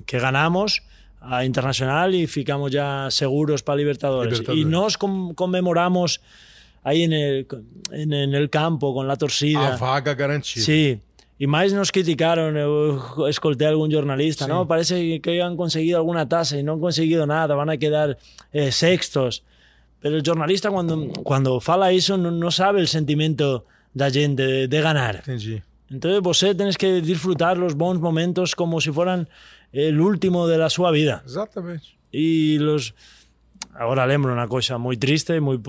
[0.06, 0.86] que, ganamos
[1.22, 4.40] a Internacional y ficamos ya seguros para Libertadores.
[4.40, 4.62] Libertadores.
[4.62, 6.22] Y nos conmemoramos
[6.84, 7.48] ahí en el,
[7.92, 9.76] en, en, el campo con la torcida.
[9.76, 10.64] A vaga garantida.
[10.64, 11.00] Sí.
[11.40, 14.52] Y más nos criticaron, yo escolté a algún jornalista, sí.
[14.52, 14.68] ¿no?
[14.68, 18.18] Parece que han conseguido alguna tasa y no han conseguido nada, van a quedar
[18.52, 19.44] eh, sextos.
[20.00, 24.68] Pero el jornalista cuando, cuando fala eso no, no sabe el sentimiento da gente de,
[24.68, 25.24] de ganar.
[25.28, 25.62] Entendi.
[25.90, 29.30] Entonces você tienes que disfrutar los bons momentos como si fueran
[29.72, 31.22] el último de la su vida.
[31.26, 31.86] Exatamente.
[32.12, 32.96] Y los...
[33.74, 35.60] Ahora lembro una cosa muy triste, muy,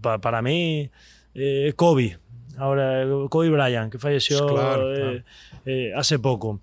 [0.00, 0.90] para mí,
[1.34, 2.18] eh, Kobe.
[2.56, 5.22] Ahora, Kobe Bryant, que falleció claro, eh, claro.
[5.66, 6.60] Eh, hace poco.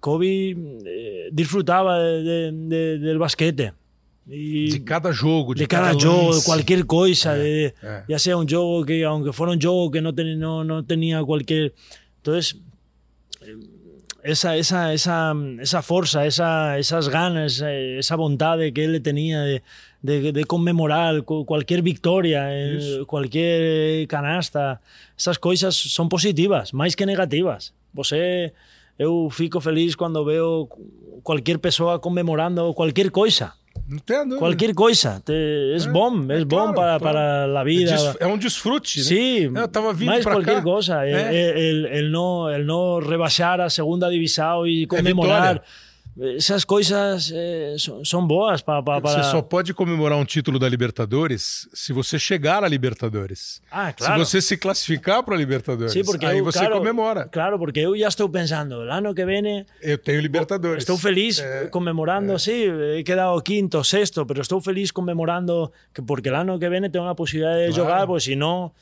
[0.00, 0.56] Kobe
[1.30, 3.74] disfrutaba de, de, del basquete.
[4.26, 8.04] De cada jogo, de, de cada, cada jogo, coisa, é, é.
[8.08, 11.24] já seja um jogo que, aunque for um jogo que não, ten, não, não tinha
[11.24, 11.72] qualquer.
[12.20, 12.38] Então,
[14.24, 19.42] esa, esa, esa, esa força, esa, esas ganas, eh, esa bondade que ele tenía
[20.02, 23.06] de, conmemorar cualquier victoria, eh, yes.
[23.06, 24.80] cualquier eh, canasta.
[25.16, 27.74] Esas cosas son positivas, más que negativas.
[27.92, 28.52] Você,
[28.98, 30.68] eu fico feliz cuando veo
[31.22, 33.59] cualquier persona conmemorando cualquier cosa
[34.38, 35.20] Cualquier cosa.
[35.28, 37.96] Es é, bom, es bom para, para la vida.
[38.20, 40.62] É um desfrute, Sí, eu tava vindo mais qualquer cá.
[40.62, 41.04] cosa.
[41.04, 41.58] É.
[41.58, 45.62] El, el, no, el no rebaixar a segunda divisão e comemorar.
[46.20, 50.68] É essas coisas eh, são boas para, para, Você só pode comemorar um título da
[50.68, 53.62] Libertadores se você chegar à Libertadores.
[53.70, 54.24] Ah, claro.
[54.24, 55.92] Se você se classificar para a Libertadores.
[55.92, 57.28] Sim, porque aí eu, você claro, comemora.
[57.30, 59.64] Claro, porque eu já estou pensando, ano que vem.
[59.80, 60.82] Eu tenho Libertadores.
[60.82, 62.38] Estou feliz é, comemorando, é.
[62.38, 62.64] sim,
[62.98, 67.08] he quedado quinto, sexto, mas estou feliz comemorando que porque o ano que vem tenho
[67.08, 67.74] a possibilidade de claro.
[67.74, 68.72] jogar, pois se não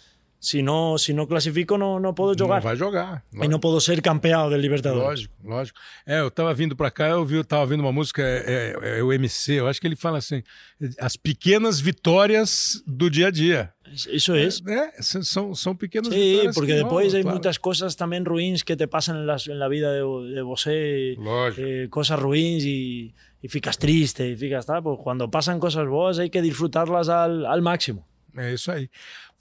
[0.41, 3.45] se não se não classifico não não posso jogar não vai jogar lógico.
[3.45, 5.05] e não posso ser campeão do Libertadores.
[5.05, 5.79] Lógico lógico.
[6.07, 8.99] É eu estava vindo para cá eu vi eu tava ouvindo uma música é, é,
[8.99, 10.43] é, o MC eu acho que ele fala assim
[11.01, 13.73] as pequenas vitórias do dia a dia.
[14.11, 17.31] Isso é, é são são pequenas Sim, vitórias porque depois há claro.
[17.31, 21.17] muitas coisas também ruins que te passam na, na vida de, de você
[21.57, 26.19] eh, coisas ruins e e ficas triste e ficas tá pues quando passam coisas boas
[26.19, 28.05] hay que disfrutarlas al, al máximo.
[28.37, 28.91] É isso aí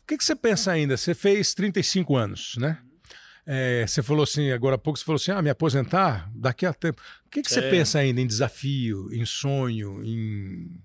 [0.08, 0.96] que, que você pensa ainda?
[0.96, 2.78] Você fez 35 anos, né?
[3.46, 6.74] É, você falou assim, agora há pouco você falou assim, ah, me aposentar daqui a
[6.74, 7.02] tempo.
[7.26, 7.70] O que, que você é.
[7.70, 10.82] pensa ainda em desafio, em sonho, em,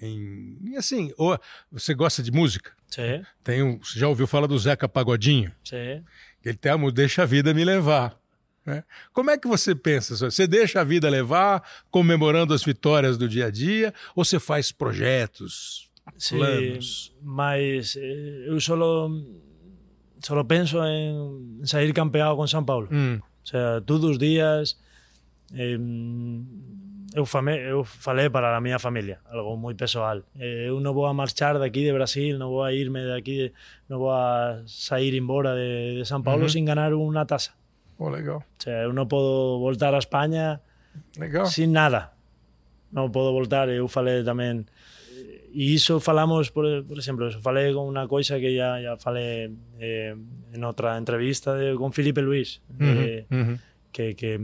[0.00, 1.38] em, assim, ou
[1.70, 2.72] você gosta de música?
[2.86, 3.24] Sim.
[3.42, 5.52] Tem um, você já ouviu falar do Zeca Pagodinho?
[5.64, 6.04] Sim.
[6.44, 8.16] Ele tem a deixa a vida me levar.
[8.64, 8.84] Né?
[9.12, 10.16] Como é que você pensa?
[10.16, 14.70] Você deixa a vida levar, comemorando as vitórias do dia a dia, ou você faz
[14.70, 15.89] projetos,
[16.20, 17.16] Sí, Lemos.
[17.24, 19.08] mas eh, eu solo
[20.20, 22.88] solo penso en sair campeado con San Paulo.
[22.92, 23.24] Mm.
[23.24, 24.76] O sea, todos os días
[25.56, 25.80] eh,
[27.16, 30.20] eu, fame, eu falei para a miña familia, algo moi pessoal.
[30.36, 33.48] Eh, eu non vou a marchar daqui de Brasil, non vou a irme daqui, de,
[33.88, 36.60] non vou a sair embora de, de San Paulo mm -hmm.
[36.60, 37.56] sin ganar unha taza.
[37.96, 38.44] Oh, legal.
[38.44, 40.60] O sea, eu non podo voltar a España
[41.16, 41.48] legal.
[41.48, 42.12] sin nada.
[42.92, 44.68] Non podo voltar, eu falei tamén
[45.50, 49.50] e iso falamos, por, por exemplo, eso falei con unha coisa que ya, ya falei
[49.82, 53.56] eh, en outra entrevista de, con Felipe Luis, uh -huh, eh, uh -huh.
[53.92, 54.38] que, que,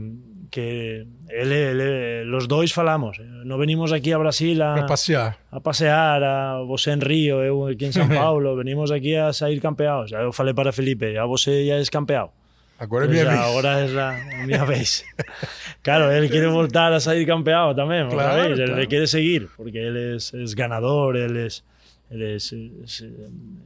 [0.51, 1.89] que ele, ele,
[2.25, 3.19] los dois falamos.
[3.23, 7.65] Non venimos aquí a Brasil a, a pasear, a pasear, a você en Río, eu
[7.65, 10.11] aquí en San Paulo, venimos aquí a sair campeados.
[10.11, 12.36] Eu falei para Felipe, a você ya es campeado.
[12.79, 14.19] Acuérdate pues Ahora es la.
[14.47, 15.05] Ya veis.
[15.81, 18.09] Claro, él quiere voltar a salir campeado también.
[18.09, 18.55] Claro, veis?
[18.55, 18.73] Claro.
[18.73, 21.63] Él le quiere seguir, porque él es, es ganador, él es.
[22.09, 23.01] Él es, es,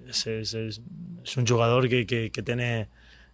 [0.08, 0.82] es,
[1.90, 2.88] que, que, que tiene.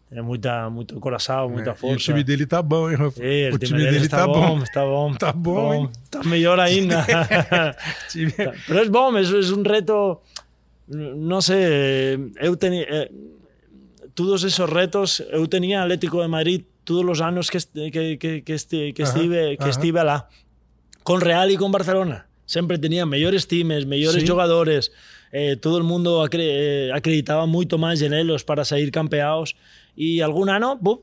[0.09, 1.95] É muita, muito coração, muita é, força.
[1.95, 3.21] E o time dele tá bom, hein, Rafa?
[3.21, 5.13] É, o, o, time, dele, dele tá, tá bom, bom, tá bom.
[5.13, 7.05] Tá bom, bom Tá melhor ainda.
[8.67, 10.21] Pero é bom, é, é um reto...
[10.87, 12.83] Não sei, eu tenho...
[12.83, 13.09] Eh, é,
[14.17, 17.59] todos esos retos, eu tenía Atlético de Madrid todos los años que,
[17.93, 19.69] que, que, que, este- que Ajá, estive, que ajá.
[19.77, 20.25] estive lá.
[21.05, 22.25] Con Real y con Barcelona.
[22.49, 24.27] Siempre tenía mejores times, mejores Sí.
[24.27, 24.91] jugadores.
[25.31, 29.55] eh, todo el mundo acre- eh, acreditaba mucho más en ellos para salir campeados.
[29.93, 30.99] Y algún año, ¡bum!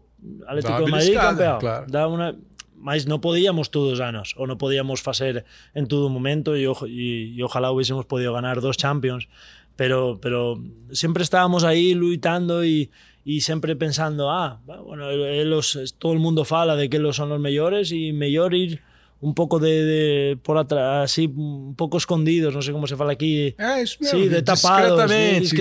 [0.48, 1.58] Atlético de Madrid campeado.
[1.58, 1.84] claro.
[1.88, 2.34] Dá una,
[2.74, 5.44] mas no podíamos todos años o no podíamos hacer
[5.74, 9.28] en todo momento y, ojo- y- y ojalá hubiésemos podido ganar dos Champions
[9.76, 10.62] pero, pero
[10.92, 12.90] siempre estábamos ahí luchando y,
[13.24, 17.40] y siempre pensando ah, bueno, ellos, todo el mundo fala de que ellos son los
[17.40, 18.80] mejores y mejor ir
[19.20, 23.12] un poco de, de por atrás, así un poco escondidos, no sé cómo se fala
[23.12, 23.54] aquí.
[23.56, 24.18] É isso mesmo.
[24.18, 25.00] Sí, de tapados,
[25.40, 25.54] discretamente.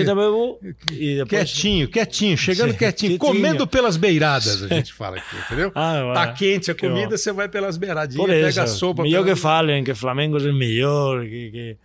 [1.16, 1.50] después...
[1.54, 3.18] Quietinho, quietinho, chegando Sim, quietinho, quietinho.
[3.18, 5.72] comendo pelas beiradas, a gente fala aqui, entendeu?
[5.74, 6.34] Ah, tá vai.
[6.34, 7.16] quente a Que comida, bom.
[7.16, 9.02] você vai pelas beiradinhas, Por pega a sopa.
[9.02, 11.76] mejor pela- que falen que Flamengo es el mejor, que, que,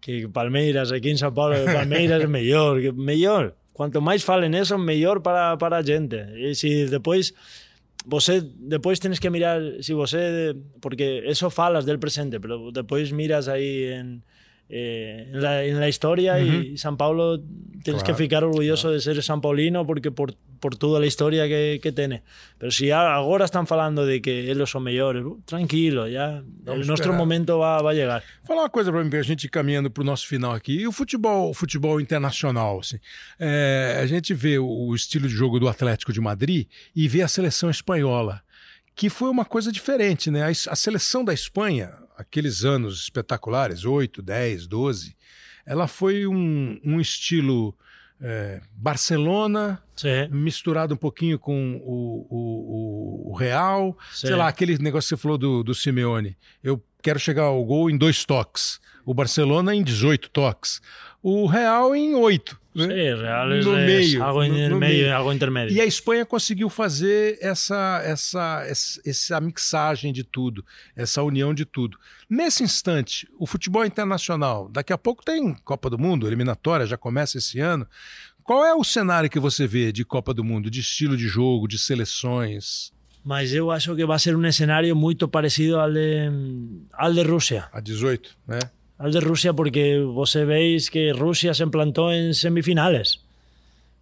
[0.00, 3.54] que Palmeiras, aquí en São Paulo, Palmeiras é melhor, melhor.
[3.72, 6.16] Quanto mais falem isso, melhor para, para a gente.
[6.36, 7.32] E se depois
[8.06, 13.48] você depois tens que mirar se você porque isso falas del presente, pero depois miras
[13.48, 14.22] aí em
[14.70, 17.38] eh, en, la, en la historia y San Paulo
[17.82, 21.46] tienes Claro, que ficar orgulloso de ser San Paulino porque por, por toda la historia
[21.48, 22.22] que, que tiene.
[22.58, 26.94] Pero si a- agora están falando de que ellos son mejores, uh, tranquilo, el nuestro
[26.94, 27.16] esperar.
[27.16, 28.22] momento va, va a llegar.
[28.44, 30.80] Falar uma coisa para mim, pra gente caminhando para o nosso final aqui.
[30.80, 32.98] E o futebol, o futebol internacional, assim.
[33.38, 37.22] É, a gente vê o, o estilo de jogo do Atlético de Madrid e vê
[37.22, 38.42] a seleção espanhola,
[38.94, 40.42] que foi uma coisa diferente, né?
[40.42, 45.16] A, a seleção da Espanha, aqueles anos espetaculares, 8, 10, 12,
[45.64, 47.74] ela foi um, um estilo
[48.20, 54.26] é, Barcelona Sí, misturado um pouquinho com o, o, o- Real, Sí.
[54.26, 56.36] sei lá, aquele negócio que você falou do, do Simeone.
[56.62, 58.80] Eu quero chegar ao gol em dois toques.
[59.06, 60.80] O Barcelona em 18 toques.
[61.22, 62.60] O Real em 8.
[62.84, 65.16] Es, No es meio, algo, no- no medio, meio.
[65.16, 65.76] algo intermedio.
[65.76, 70.64] E a Espanha conseguiu fazer essa, essa, essa, essa mixagem de tudo,
[70.96, 71.98] essa união de tudo.
[72.28, 77.38] Nesse instante, o futebol internacional, daqui a pouco tem Copa do Mundo, eliminatória, já começa
[77.38, 77.86] esse ano.
[78.42, 81.68] Qual é o cenário que você vê de Copa do Mundo, de estilo de jogo,
[81.68, 82.92] de seleções?
[83.24, 86.30] Mas eu acho que va a ser un escenario muy parecido al de,
[86.92, 87.68] al de Rusia.
[87.72, 88.58] A 18, né?
[88.98, 93.20] Al de Rusia porque vos veis que Rusia se implantó en semifinales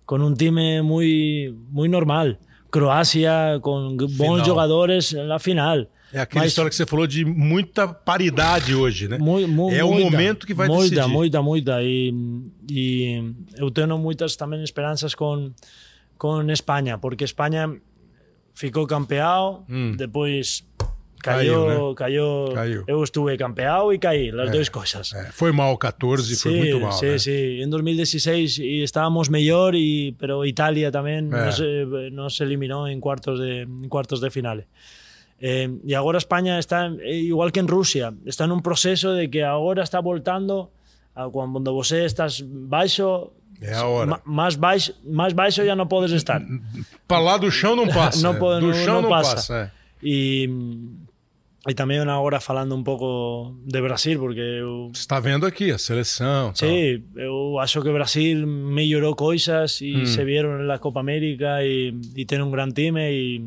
[0.06, 2.38] con un time muy, muy normal.
[2.70, 4.44] Croacia con bons Final.
[4.44, 5.88] jogadores en la final.
[6.12, 9.18] É aquela Mas- história que você falou de muita paridade hoje, né?
[9.18, 11.12] Muy, muy, é o muita, momento que vai muita, decidir.
[11.12, 11.82] Muita, muita.
[11.82, 12.14] E,
[12.70, 15.50] e eu tenho muitas também esperanças com,
[16.16, 17.68] com Espanha, porque Espanha
[18.54, 19.94] ficou campeão, Hum.
[19.96, 20.64] depois
[21.22, 22.84] Caiu, caiu, caiu, Caiu.
[22.86, 25.12] Eu estive campeão e caí, as duas coisas.
[25.12, 26.92] É, foi mal 14, foi muito mal.
[26.92, 27.18] sí, né?
[27.18, 27.60] sí.
[27.62, 31.44] En 2016 y estábamos mejor, y, pero Italia también Eh.
[31.46, 34.66] nos, eh, nos eliminó en cuartos de, cuartos de finales.
[35.40, 39.28] Eh, y ahora España está, eh, igual que en Rusia, está en un proceso de
[39.28, 40.70] que ahora está voltando
[41.14, 44.06] a cuando vos estás baixo, É a hora.
[44.06, 46.42] ma- más baixo, más baixo ya no puedes estar.
[47.06, 48.22] Pra lá do chão não passa.
[48.22, 48.60] Não é.
[48.60, 49.34] do não- chão não não passa.
[49.36, 49.72] passa.
[49.72, 50.46] é.
[51.66, 55.70] Y, y también ahora falando un poco de Brasil, porque eu Você está vendo aqui
[55.70, 56.52] a seleção.
[56.52, 56.68] tal.
[56.68, 60.06] Sí, eu acho que Brasil melhorou coisas e Mm.
[60.06, 63.42] se vieron na Copa América e, e tem um grande time e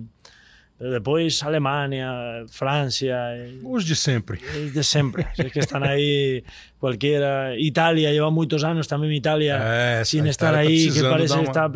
[0.80, 4.40] pero depois Alemanha, Francia, e- Os de sempre.
[4.56, 6.42] e de sempre, es que están aí
[6.80, 11.04] cualquiera, Italia lleva muitos anos tamén Italia É, sin essa estar Itália tá aí que
[11.04, 11.72] precisando parece que uma- está é.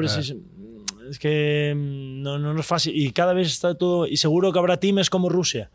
[1.11, 4.59] es que mm, no, no nos fácil y cada vez está todo y seguro que
[4.63, 5.67] habrá times como Rusia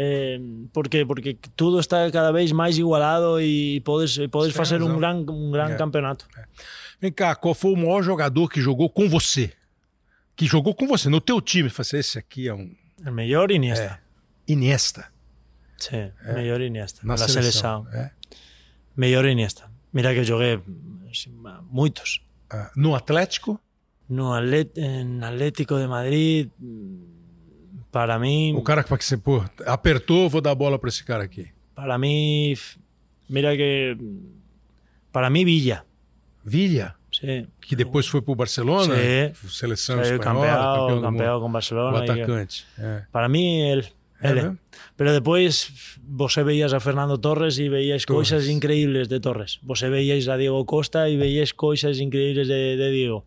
[0.00, 0.38] eh,
[0.72, 4.94] porque porque todo está cada vez máis igualado e podes podes facer razão.
[4.94, 5.76] un gran un gran É.
[5.76, 6.24] campeonato
[7.00, 9.52] Vem cá, qual foi o maior jogador que jogou com você?
[10.34, 11.68] Que jogou com você, no teu time.
[11.70, 12.70] Falei, esse aqui é um
[13.06, 13.98] el mellor Iniesta
[14.46, 15.02] Iniesta.
[15.78, 15.96] sí,
[16.26, 17.84] el mellor Iniesta Na na seleção.
[17.84, 18.10] seleção É.
[18.96, 20.60] mellor Iniesta mira que joguei
[21.10, 21.30] assim,
[21.70, 22.20] muitos
[22.50, 23.60] Ah, No Atlético,
[24.08, 26.48] no Atlético de Madrid
[27.98, 31.48] para mí o cara que pô, apertou, vou dar a bola para esse cara aqui.
[31.74, 32.78] para mí f-
[33.28, 33.96] mira que
[35.10, 35.84] para mí Villa
[36.44, 39.48] Villa, sí que depois foi pro Barcelona, Sim.
[39.48, 41.98] seleção Saiu espanhola, campeão, campeão campeão com O Barcelona.
[41.98, 42.64] e- atacante.
[42.78, 43.02] É.
[43.12, 43.84] Para mí, él.
[44.20, 44.34] É él.
[44.36, 44.58] mesmo?
[44.96, 45.52] Pero depois
[46.08, 48.30] você veías a Fernando Torres e veías Torres.
[48.30, 49.58] coisas increíbles de Torres.
[49.62, 53.24] Você veías a Diego Costa e veías coisas increíbles de, de Diego.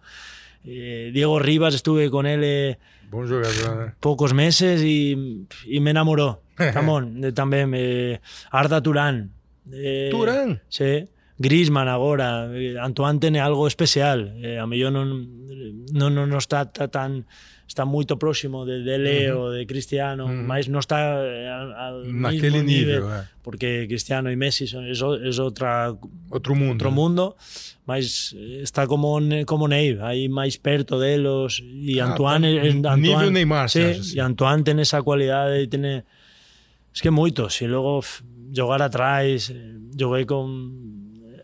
[0.66, 2.78] Eh, Diego Rivas estuve con él
[3.14, 6.42] eh, pocos meses y, y me enamoró.
[6.58, 7.72] Ramón, eh, también.
[7.76, 9.32] eh, Arda Turán.
[9.72, 10.62] eh, Turán?
[10.70, 11.08] Sí.
[11.38, 12.48] Griezmann agora.
[12.54, 14.36] eh, Antoine tiene algo especial.
[14.44, 17.26] Eh, a mí yo no, no, no, no está ta- tan...
[17.72, 19.40] está moito próximo de Dele uh -huh.
[19.40, 20.44] ou de Cristiano, uh -huh.
[20.44, 23.26] mas non está al, al Naquele mismo nivel, nivel eh.
[23.40, 25.96] porque Cristiano e Messi son eso, es outra
[26.28, 26.76] outro mundo.
[26.76, 26.98] Outro eh.
[27.00, 27.24] mundo,
[27.88, 33.32] mas está como como Ney, aí máis perto delos e ah, Antoine, ah, Antoine nivel
[33.32, 36.04] Neymar, sí, e Antoine ten esa cualidade e ten
[36.92, 38.04] es que moitos, e logo
[38.52, 40.76] jogar atrás, eh, joguei con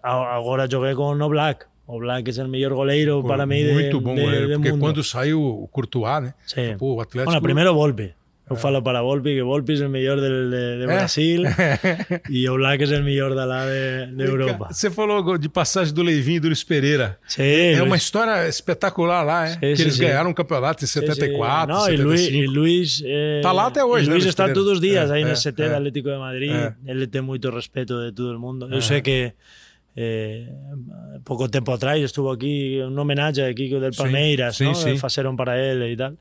[0.03, 4.01] agora joguei con No Black, o Black é o mellor goleiro Pô, para de, muito
[4.01, 4.79] bom de, goleiro, de porque mundo.
[4.81, 6.33] quando saiu o Courtois, né?
[6.45, 6.75] Sí.
[6.77, 7.31] Pô, o Atlético...
[7.31, 8.13] Bueno, primeiro Volpi.
[8.49, 10.85] Eu falo para Volpi que Volpi é o mellor de, de, de É?
[10.87, 11.41] Brasil
[12.29, 14.69] e o Black é o mellor da lá de, de Europa.
[14.71, 17.17] Você falou de passagem do Leivinho e do Luiz Pereira.
[17.27, 19.53] Sí, É uma Luis- história espetacular lá, é?
[19.53, 20.01] Sim, que sim, eles sim.
[20.01, 21.05] ganharam um campeonato em Sí, sí.
[21.05, 22.37] 74, No, y Luis, 75.
[22.43, 25.09] y Luis, eh, Tá lá até hoje, y né, Luis Luis está todos os dias
[25.11, 25.69] É, aí é, no CT é.
[25.69, 26.51] do Atlético de Madrid.
[26.51, 26.73] É.
[26.85, 28.73] Ele tem muito respeto de todo o mundo.
[28.73, 29.33] Eu sei que
[29.97, 30.47] eh,
[31.25, 34.75] pouco tempo atrás estuvo aquí un homenaje aquí del Sí, Palmeiras, sí, ¿no?
[34.75, 34.95] sí.
[34.97, 36.15] Faceron para ele e tal.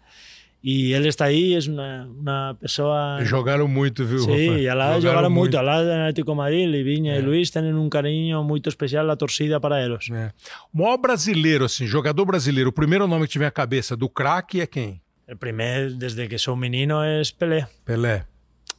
[0.64, 3.18] E ele está aí, é uma, uma pessoa...
[3.22, 4.58] Jogaram muito, viu, Sí, Rafa?
[4.60, 5.56] e alá jogaron moito.
[5.58, 9.60] Alá do Atlético de Madrid, Livinha e Luis tenen un cariño moito especial a torcida
[9.60, 10.08] para eles.
[10.10, 10.32] É.
[10.74, 14.60] O maior brasileiro, assim, jogador brasileiro, o primeiro nome que tiver a cabeça do craque
[14.60, 15.00] é quem?
[15.30, 17.68] O primer, desde que sou menino, é Pelé.
[17.84, 18.24] Pelé.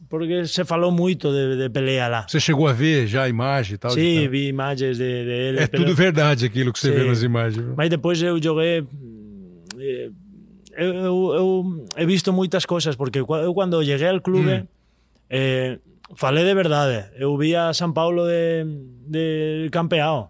[0.10, 2.26] Porque se falou muito de, de Pelé lá.
[2.28, 3.92] Você chegou a ver já a imagem e tal?
[4.24, 4.30] tal?
[4.30, 5.60] vi imagens de, de ele.
[5.60, 6.98] É pero- tudo verdade aquilo que você Sim.
[7.00, 7.66] vê nas imagens.
[7.76, 8.86] Mas depois eu joguei.
[9.80, 10.10] eh,
[10.78, 14.68] Eu, eu, eu he visto muitas coisas, porque eu quando cheguei ao clube, Mm.
[15.30, 15.80] eh,
[16.16, 17.10] falei de verdade.
[17.18, 18.64] Eu vi a São Paulo de,
[19.08, 20.30] de campeão.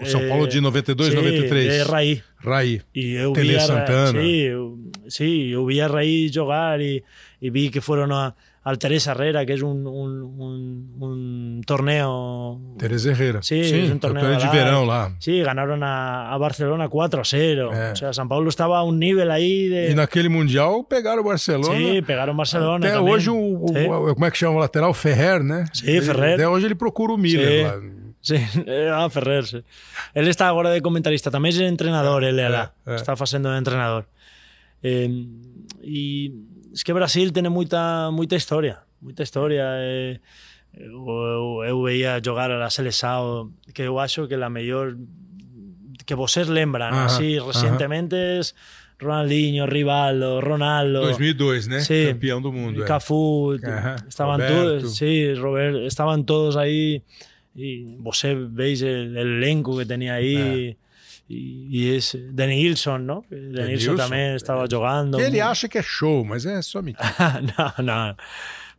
[0.00, 1.72] O São Paulo de 92, sí, 93.
[1.72, 2.22] De Raí.
[2.36, 2.82] Raí.
[2.94, 4.20] E eu Tele vi a, Santana.
[4.20, 7.02] Sí, eu, sí, eu vi a Raí jogar e,
[7.40, 8.34] e vi que foram a,
[8.66, 12.58] al Teresa Herrera, que es un, un, un, un torneo.
[12.76, 13.40] Teresa Herrera.
[13.40, 15.14] Sí, Sim, es un torneo torneio de lá.
[15.20, 17.70] Sí, ganaron a, a Barcelona 4 a 0.
[17.72, 17.92] É.
[17.92, 19.92] O sea, San Paulo estaba a un nivel ahí de.
[19.92, 21.78] E naquele Mundial pegaram o Barcelona.
[21.78, 22.82] Sí, pegaron Barcelona.
[22.82, 23.14] Até también.
[23.14, 23.86] hoje, o, o- Sí.
[23.86, 24.92] o- como é que chama o lateral?
[24.98, 25.70] Ferrer, né?
[25.86, 26.34] Ele- Ferrer.
[26.34, 27.62] Até hoje ele procura o Miller Sí.
[27.62, 27.74] lá.
[28.20, 28.34] Sí,
[28.66, 29.62] eh, ah, Ferrer, sí.
[30.12, 32.74] Él está agora de comentarista, tamén é entrenador, ele alá.
[32.82, 32.98] eh.
[32.98, 34.10] Está facendo de entrenador.
[34.82, 35.06] Eh,
[35.86, 36.34] e
[36.76, 39.64] es que Brasil tiene mucha muita historia, muita historia.
[39.78, 40.20] Eh,
[40.74, 44.94] eh eu, eu veía jogar a seleção que eu acho que la melhor
[46.04, 48.52] que vocês lembran uh -huh, assim.
[48.98, 51.00] Ronaldinho, Rivaldo, Ronaldo.
[51.00, 51.80] 2002, e né?
[51.80, 52.06] Sí.
[52.12, 52.84] Campeão do mundo.
[52.84, 54.08] Cafu, uh -huh.
[54.08, 57.02] estavam todos, sí, Robert, estavam todos aí
[57.54, 60.76] e você veis el elenco que tinha aí.
[60.76, 60.85] Ah.
[61.28, 63.24] Y, y es de Nilsson, ¿no?
[63.30, 65.18] De Nilsson Nilsson, también estaba jugando.
[65.18, 67.40] Ele acha que é show, mas é só mentira.
[67.78, 68.16] no, no.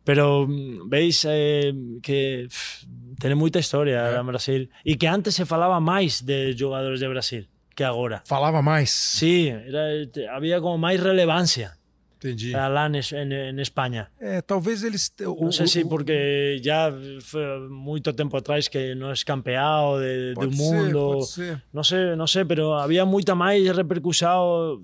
[0.04, 1.72] Pero mm, veis eh,
[2.02, 2.84] que pff,
[3.20, 7.48] tiene mucha historia en Brasil y que antes se falaba más de jugadores de Brasil
[7.74, 8.22] que ahora.
[8.26, 8.90] Falava mais.
[8.90, 11.77] Sí, era, te- había como más relevancia
[12.18, 12.50] Entendi.
[12.50, 14.08] lá na Espanha.
[14.20, 15.12] É, talvez eles.
[15.20, 16.92] Não sei se porque já
[17.22, 21.22] foi muito tempo atrás que nós campeão de, do mundo.
[21.22, 24.82] Ser, não sei, não sei, mas havia muita mais repercussão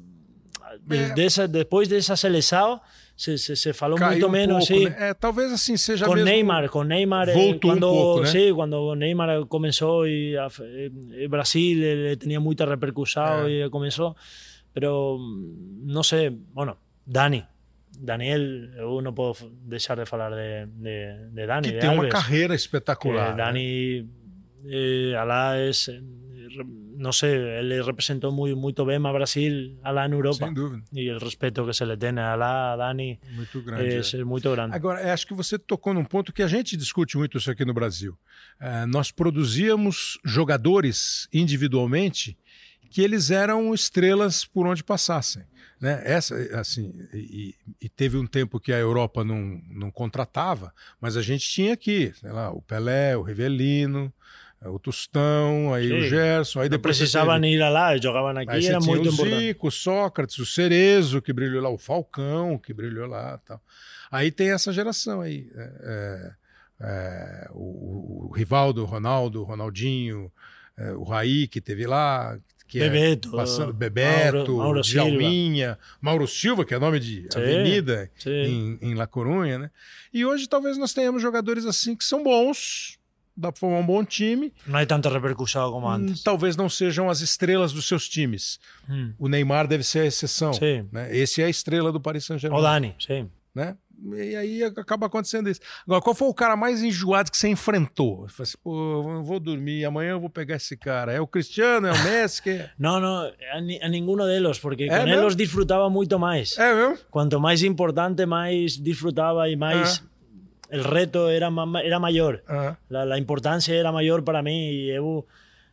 [0.89, 1.15] eh, é.
[1.15, 2.81] dessa, depois dessa seleção.
[3.17, 4.89] Se, se, se falou Caiu muito um menos, pouco, sim.
[4.89, 5.11] Né?
[5.11, 6.29] É, talvez assim seja com mesmo...
[6.29, 8.27] Neymar, com Neymar eh, Voltou um quando, um pouco, né?
[8.27, 13.67] sim, quando Neymar começou e, a, e, e Brasil ele tinha muita repercussão é.
[13.67, 14.17] e começou,
[14.73, 15.17] pero
[15.85, 16.77] não sei, bueno,
[17.07, 17.45] Dani,
[17.99, 18.41] Daniel,
[18.77, 22.13] eu não posso deixar de falar de, de, de Dani, Que de tem uma Alves,
[22.13, 23.37] carreira que espetacular.
[23.37, 23.45] né?
[23.45, 24.09] Dani
[25.19, 26.01] alá es, eh,
[26.57, 26.65] re-
[26.97, 30.47] no sé, ele representó muy, muito bem a Brasil alá en Europa.
[30.47, 30.83] Sem dúvida.
[30.93, 33.95] E o respeito que se le tem alá a Dani Muito grande.
[33.95, 34.21] é, é.
[34.21, 34.75] é muito grande.
[34.75, 37.65] Agora, eu acho que você tocou num ponto que a gente discute muito isso aqui
[37.65, 38.17] no Brasil.
[38.61, 42.37] Eh, nós produzíamos jogadores individualmente
[42.91, 45.43] que eles eram estrelas por onde passassem.
[45.81, 46.01] Né?
[46.05, 51.23] Essa, assim, e, e teve um tempo que a Europa não, não contratava, mas a
[51.23, 54.13] gente tinha aqui, sei lá, o Pelé, o Rivelino,
[54.63, 56.09] eh, o Tostão, aí o Sim.
[56.09, 57.11] Gerson, aí Não depois teve-
[57.51, 59.47] ir lá, jogavam aqui, Aí era muito o importante.
[59.47, 63.39] Zico, o Sócrates, o Cerezo, que brilhou lá, o Falcão, que brilhou lá.
[63.45, 63.61] Tal.
[64.11, 65.51] Aí tem essa geração aí.
[65.55, 66.35] é, é,
[66.81, 70.31] é, o, o Rivaldo, o Ronaldo, o Ronaldinho,
[70.77, 72.39] é, o Raí, que teve lá.
[72.67, 75.09] Que é Bebeto, passando, Bebeto, Mauro- Mauro Silva.
[75.11, 78.31] Djalminha, Mauro Silva, que é nome de Sim, avenida sim.
[78.31, 79.71] em, em La Corunha, né?
[80.13, 82.99] E hoje talvez nós tenhamos jogadores assim que são bons,
[83.37, 84.53] dá para formar um bom time.
[84.67, 86.23] Não é tanta repercussão como hum, antes.
[86.23, 88.59] Talvez não sejam as estrelas dos seus times.
[88.89, 89.13] Hum.
[89.19, 90.53] O Neymar deve ser a exceção.
[90.55, 90.89] Sim.
[90.91, 91.15] Né?
[91.17, 92.59] Esse é a estrela do Paris Saint-Germain.
[92.59, 93.31] O Dani, sim.
[93.55, 93.77] Né?
[94.13, 95.61] E aí acaba acontecendo isso.
[95.87, 98.29] Agora, qual foi o cara mais enjoado que você enfrentou?
[98.29, 101.13] Você assim, pô, eu vou dormir, amanhã eu vou pegar esse cara.
[101.13, 102.43] É o Cristiano, é o Messi?
[102.43, 102.65] Que...
[102.79, 105.23] Não, não, a, a nenhum deles, porque é com mesmo?
[105.23, 106.57] eles disfrutava muito mais.
[106.59, 106.99] É mesmo?
[107.11, 110.03] Quanto mais importante, mais disfrutava e mais.
[110.05, 110.15] Ah.
[110.79, 111.49] O reto era,
[111.83, 112.41] era maior.
[112.49, 112.77] Ah.
[112.93, 115.27] A, a importância era maior para mim e eu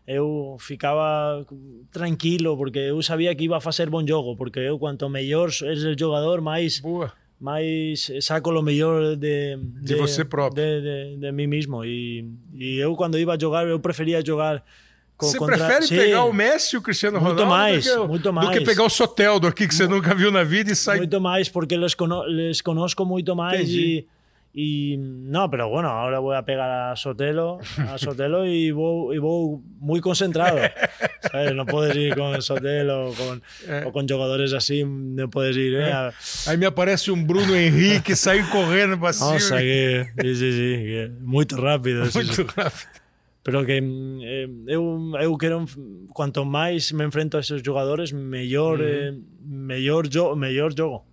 [0.07, 1.45] eu ficava
[1.91, 5.97] tranquilo porque eu sabia que ia fazer bom jogo porque eu quanto melhor és o
[5.97, 6.82] jogador mais
[7.42, 11.84] mais saco o melhor de, de, de você próprio, de, de, de, mim mesmo.
[11.84, 12.24] E,
[12.54, 14.64] e eu, quando ia jogar, eu preferia jogar.
[15.20, 15.58] você contra...
[15.58, 15.96] prefere Sim.
[15.96, 18.48] pegar o Messi e o Cristiano Ronaldo muito mais, do, que, muito mais.
[18.48, 21.00] do que pegar o Soteldo aqui que você nunca viu na vida e sai.
[21.00, 23.80] Muito mais, porque les, cono les conozco muito mais Entendi.
[23.80, 24.08] e
[24.54, 29.20] Y no, pero bueno, ahora voy a pegar a Sotelo, a Sotelo y voy, y
[29.20, 30.58] voy muy concentrado.
[31.32, 31.56] ¿sabes?
[31.56, 33.84] No puedes ir con Sotelo o con, eh.
[33.86, 35.76] o con jugadores así, no puedes ir.
[35.76, 35.89] Eh.
[35.89, 36.12] Eh.
[36.47, 39.34] Aí me aparece um Bruno Henrique sair correndo para cima.
[39.34, 42.04] Nossa, que, sí, sí, sí, que muito rápido.
[42.14, 43.02] Muito sí, rápido.
[43.43, 45.66] Pero que eh, eu, eu quero,
[46.14, 49.68] quanto mais me enfrento a esses jogadores, melhor, uhum.
[49.72, 51.06] eh, jo, melhor jogo.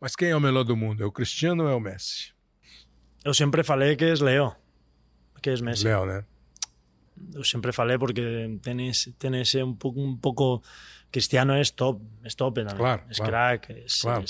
[0.00, 1.02] Mas quem é o melhor do mundo?
[1.02, 2.32] É o Cristiano ou é o Messi?
[3.24, 4.54] Eu sempre falei que és Leo,
[5.40, 5.84] que és Messi.
[5.84, 6.24] Leo, né?
[7.34, 8.90] Eu sempre falei porque tem
[9.40, 10.62] esse um pouco, pouco
[11.10, 12.76] Cristiano é top, é top também.
[12.76, 14.24] Claro, é claro, crack, é, claro.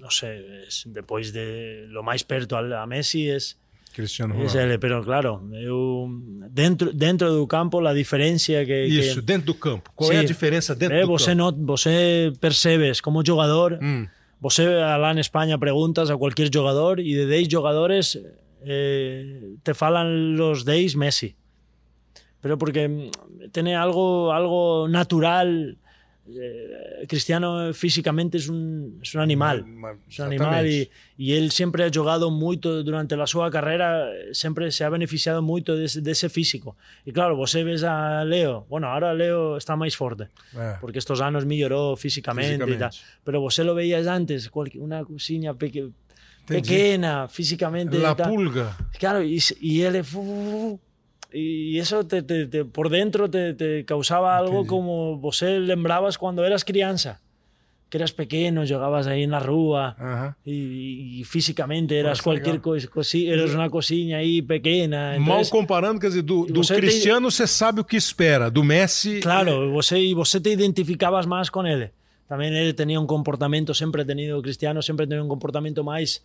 [0.00, 3.38] não sei, depois de lo mais perto a Messi é
[3.92, 4.58] Cristiano Ronaldo.
[4.58, 6.08] ele, pero claro, eu
[6.50, 9.90] dentro dentro do campo a diferença que Isso, que, dentro do campo.
[9.94, 11.52] Qual sim, é a diferença dentro é, do você campo?
[11.52, 14.06] Not, você percebes como jogador hum.
[14.40, 18.20] Você lá en España preguntas a cualquier jugador y de 10 jugadores
[18.64, 21.36] eh, te falan los 10 Messi.
[22.40, 25.78] Pero porque mm, tiene algo, algo natural
[26.26, 29.66] eh, Cristiano físicamente es un, es un animal.
[30.08, 34.84] Es un animal y, él siempre ha jugado mucho durante la su carrera, siempre se
[34.84, 36.76] ha beneficiado mucho de, ese físico.
[37.04, 40.78] Y claro, vos ves a Leo, bueno, ahora Leo está más fuerte, ah.
[40.80, 42.96] porque estos años mejoró físicamente, e físicamente.
[42.96, 47.96] y pero vos lo veías antes, una cocina pequeña, físicamente.
[47.96, 48.76] E la pulga.
[48.98, 50.04] Claro, y, él...
[50.04, 50.80] Fu,
[51.34, 54.68] y eso te, te, te, por dentro te, causaba algo okay.
[54.68, 57.20] como vos lembrabas cuando eras crianza
[57.94, 63.28] que eras pequeño, jugabas ahí en la rúa y, y, físicamente eras cualquier cosa, cosi,
[63.28, 65.14] eras uma coisinha aí pequena.
[65.14, 69.20] Então, Mal comparando, quer dizer, do, do Cristiano você sabe o que espera, do Messi...
[69.20, 71.90] Claro, você, você te identificabas mais com ele.
[72.28, 76.20] Também ele tinha um comportamento, sempre tenido, Cristiano sempre tenido um comportamento mais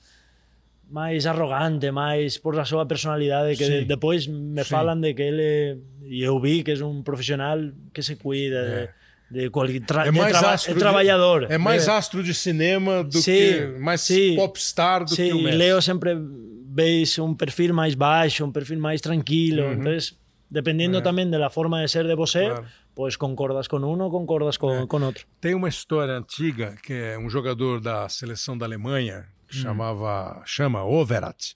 [0.90, 3.72] máis arrogante, máis por a súa personalidade que sí.
[3.72, 4.70] de, depois me sí.
[4.74, 8.90] falan de que ele e eu vi que é un profesional que se cuida
[9.30, 9.50] de, é.
[9.50, 11.40] de tra, é mais de traba, astro é trabalhador.
[11.50, 11.92] é mais é.
[11.92, 15.58] astro de cinema do sí, que mais sí, popstar do sí, que o Messi.
[15.58, 19.78] Leo sempre veis un perfil máis baixo, un perfil máis tranquilo, uh -huh.
[19.78, 20.18] entonces
[20.50, 21.02] dependendo é.
[21.06, 22.66] tamén de la forma de ser de você, claro.
[22.98, 24.88] pois concordas con uno, concordas con, é.
[24.90, 25.30] con outro.
[25.38, 29.62] Tem uma história antiga que é um jogador da seleção da Alemanha que hum.
[29.62, 31.56] chamava, chama Overat.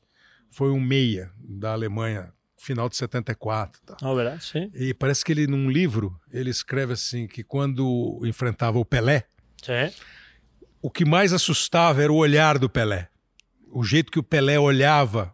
[0.50, 3.82] Foi um meia da Alemanha, final de 74.
[3.86, 3.98] Tá?
[4.08, 4.72] Overat, sim.
[4.74, 9.26] E parece que ele, num livro, ele escreve assim, que quando enfrentava o Pelé,
[9.62, 9.94] sim.
[10.82, 13.10] o que mais assustava era o olhar do Pelé.
[13.72, 15.34] O jeito que o Pelé olhava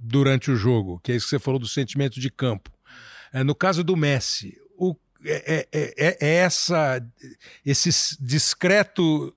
[0.00, 2.70] durante o jogo, que é isso que você falou do sentimento de campo.
[3.32, 4.56] É, no caso do Messi,
[5.24, 7.00] é, é, é, é essa,
[7.64, 9.34] esse discreto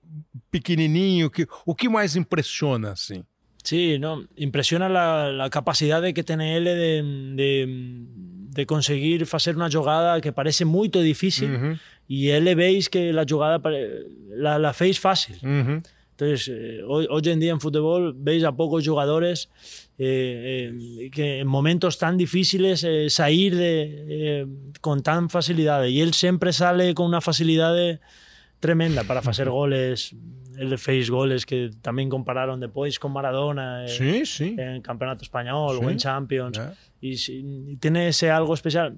[0.51, 3.23] pequenininho, que, o que mais impressiona assim?
[3.63, 7.67] Sí, no, impresiona la, la capacidade que tem ele de, de,
[8.55, 11.79] de conseguir fazer uma jogada que parece muito difícil uh -huh.
[12.07, 13.61] e ele veis que a jogada
[14.29, 15.35] la, la fácil.
[15.43, 15.83] Uh -huh.
[16.17, 19.49] Entonces, eh, hoy, hoy, en día en fútbol veis a pocos jugadores
[19.97, 24.45] eh, eh, que en momentos tan difíciles eh, sair de, eh,
[24.81, 25.89] con tan facilidade.
[25.89, 27.97] E él sempre sale con unha facilidade
[28.61, 30.13] tremenda para facer goles
[30.57, 34.57] ele fez goles que tamén compararon depois con Maradona eh, sí, sí.
[34.57, 35.85] en Campeonato Español sí.
[35.85, 36.73] ou en Champions yeah.
[36.97, 38.97] e, y tiene ese algo especial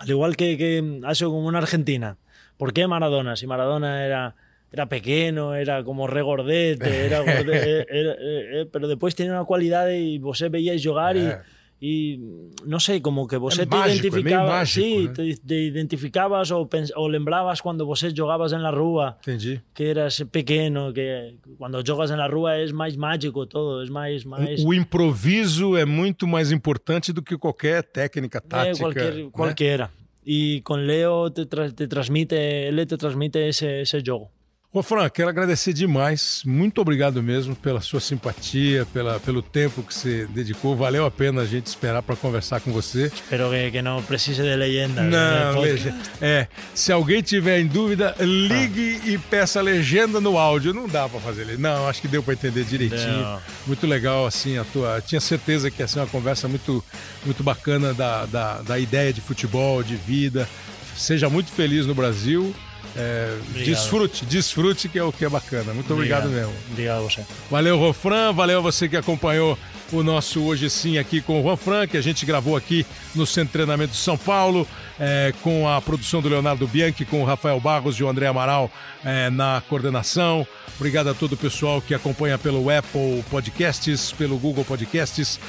[0.00, 2.16] al igual que, que hace como en Argentina
[2.56, 3.36] ¿por qué Maradona?
[3.36, 4.36] si Maradona era
[4.76, 8.16] era pequeno, era como regordete, era, gordete, era, era,
[8.60, 11.32] era, pero depois tiene unha cualidade e vos veíais jogar e,
[11.80, 12.20] e
[12.64, 15.12] não sei, como que é te mágico, identificava, é mágico, sim, né?
[15.14, 19.62] te, te, identificavas ou, pens, ou lembravas quando você jogavas na rua, Entendi.
[19.72, 24.62] que eras pequeno, que quando jogas na rua é mais mágico todo, é mais mais
[24.62, 29.88] o, o improviso é muito mais importante do que qualquer técnica tática, é, qualquer, né?
[30.28, 34.35] E com Leo te, tra te transmite, ele te transmite esse jogo.
[34.76, 36.42] Ô Fran, quero agradecer demais.
[36.44, 40.76] Muito obrigado mesmo pela sua simpatia, pela, pelo tempo que você dedicou.
[40.76, 43.06] Valeu a pena a gente esperar para conversar com você.
[43.06, 45.02] Espero que, que não precise de legenda.
[45.02, 45.96] Não, legenda.
[46.20, 49.08] É, se alguém tiver em dúvida, ligue ah.
[49.08, 50.74] e peça legenda no áudio.
[50.74, 51.58] Não dá para fazer.
[51.58, 53.22] Não, acho que deu para entender direitinho.
[53.22, 53.40] Não.
[53.66, 55.00] Muito legal, assim, a tua.
[55.00, 56.84] Tinha certeza que ia ser uma conversa muito,
[57.24, 60.46] muito bacana da, da, da ideia de futebol, de vida.
[60.94, 62.54] Seja muito feliz no Brasil
[62.96, 65.74] é, desfrute, desfrute que é o que é bacana.
[65.74, 66.62] Muito obrigado, obrigado mesmo.
[66.70, 67.26] Obrigado a você.
[67.50, 68.32] Valeu, Rofran.
[68.32, 69.58] Valeu a você que acompanhou
[69.92, 73.48] o nosso Hoje Sim aqui com o Rofran, que a gente gravou aqui no Centro
[73.48, 74.66] de Treinamento de São Paulo,
[74.98, 78.70] é, com a produção do Leonardo Bianchi, com o Rafael Barros e o André Amaral
[79.04, 80.46] é, na coordenação.
[80.76, 85.40] Obrigado a todo o pessoal que acompanha pelo Apple Podcasts, pelo Google Podcasts,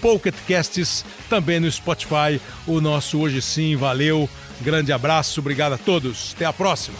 [0.00, 2.40] Pocket Casts, também no Spotify.
[2.66, 4.28] O nosso Hoje Sim, valeu.
[4.60, 6.32] Grande abraço, obrigado a todos.
[6.34, 6.96] Até a próxima.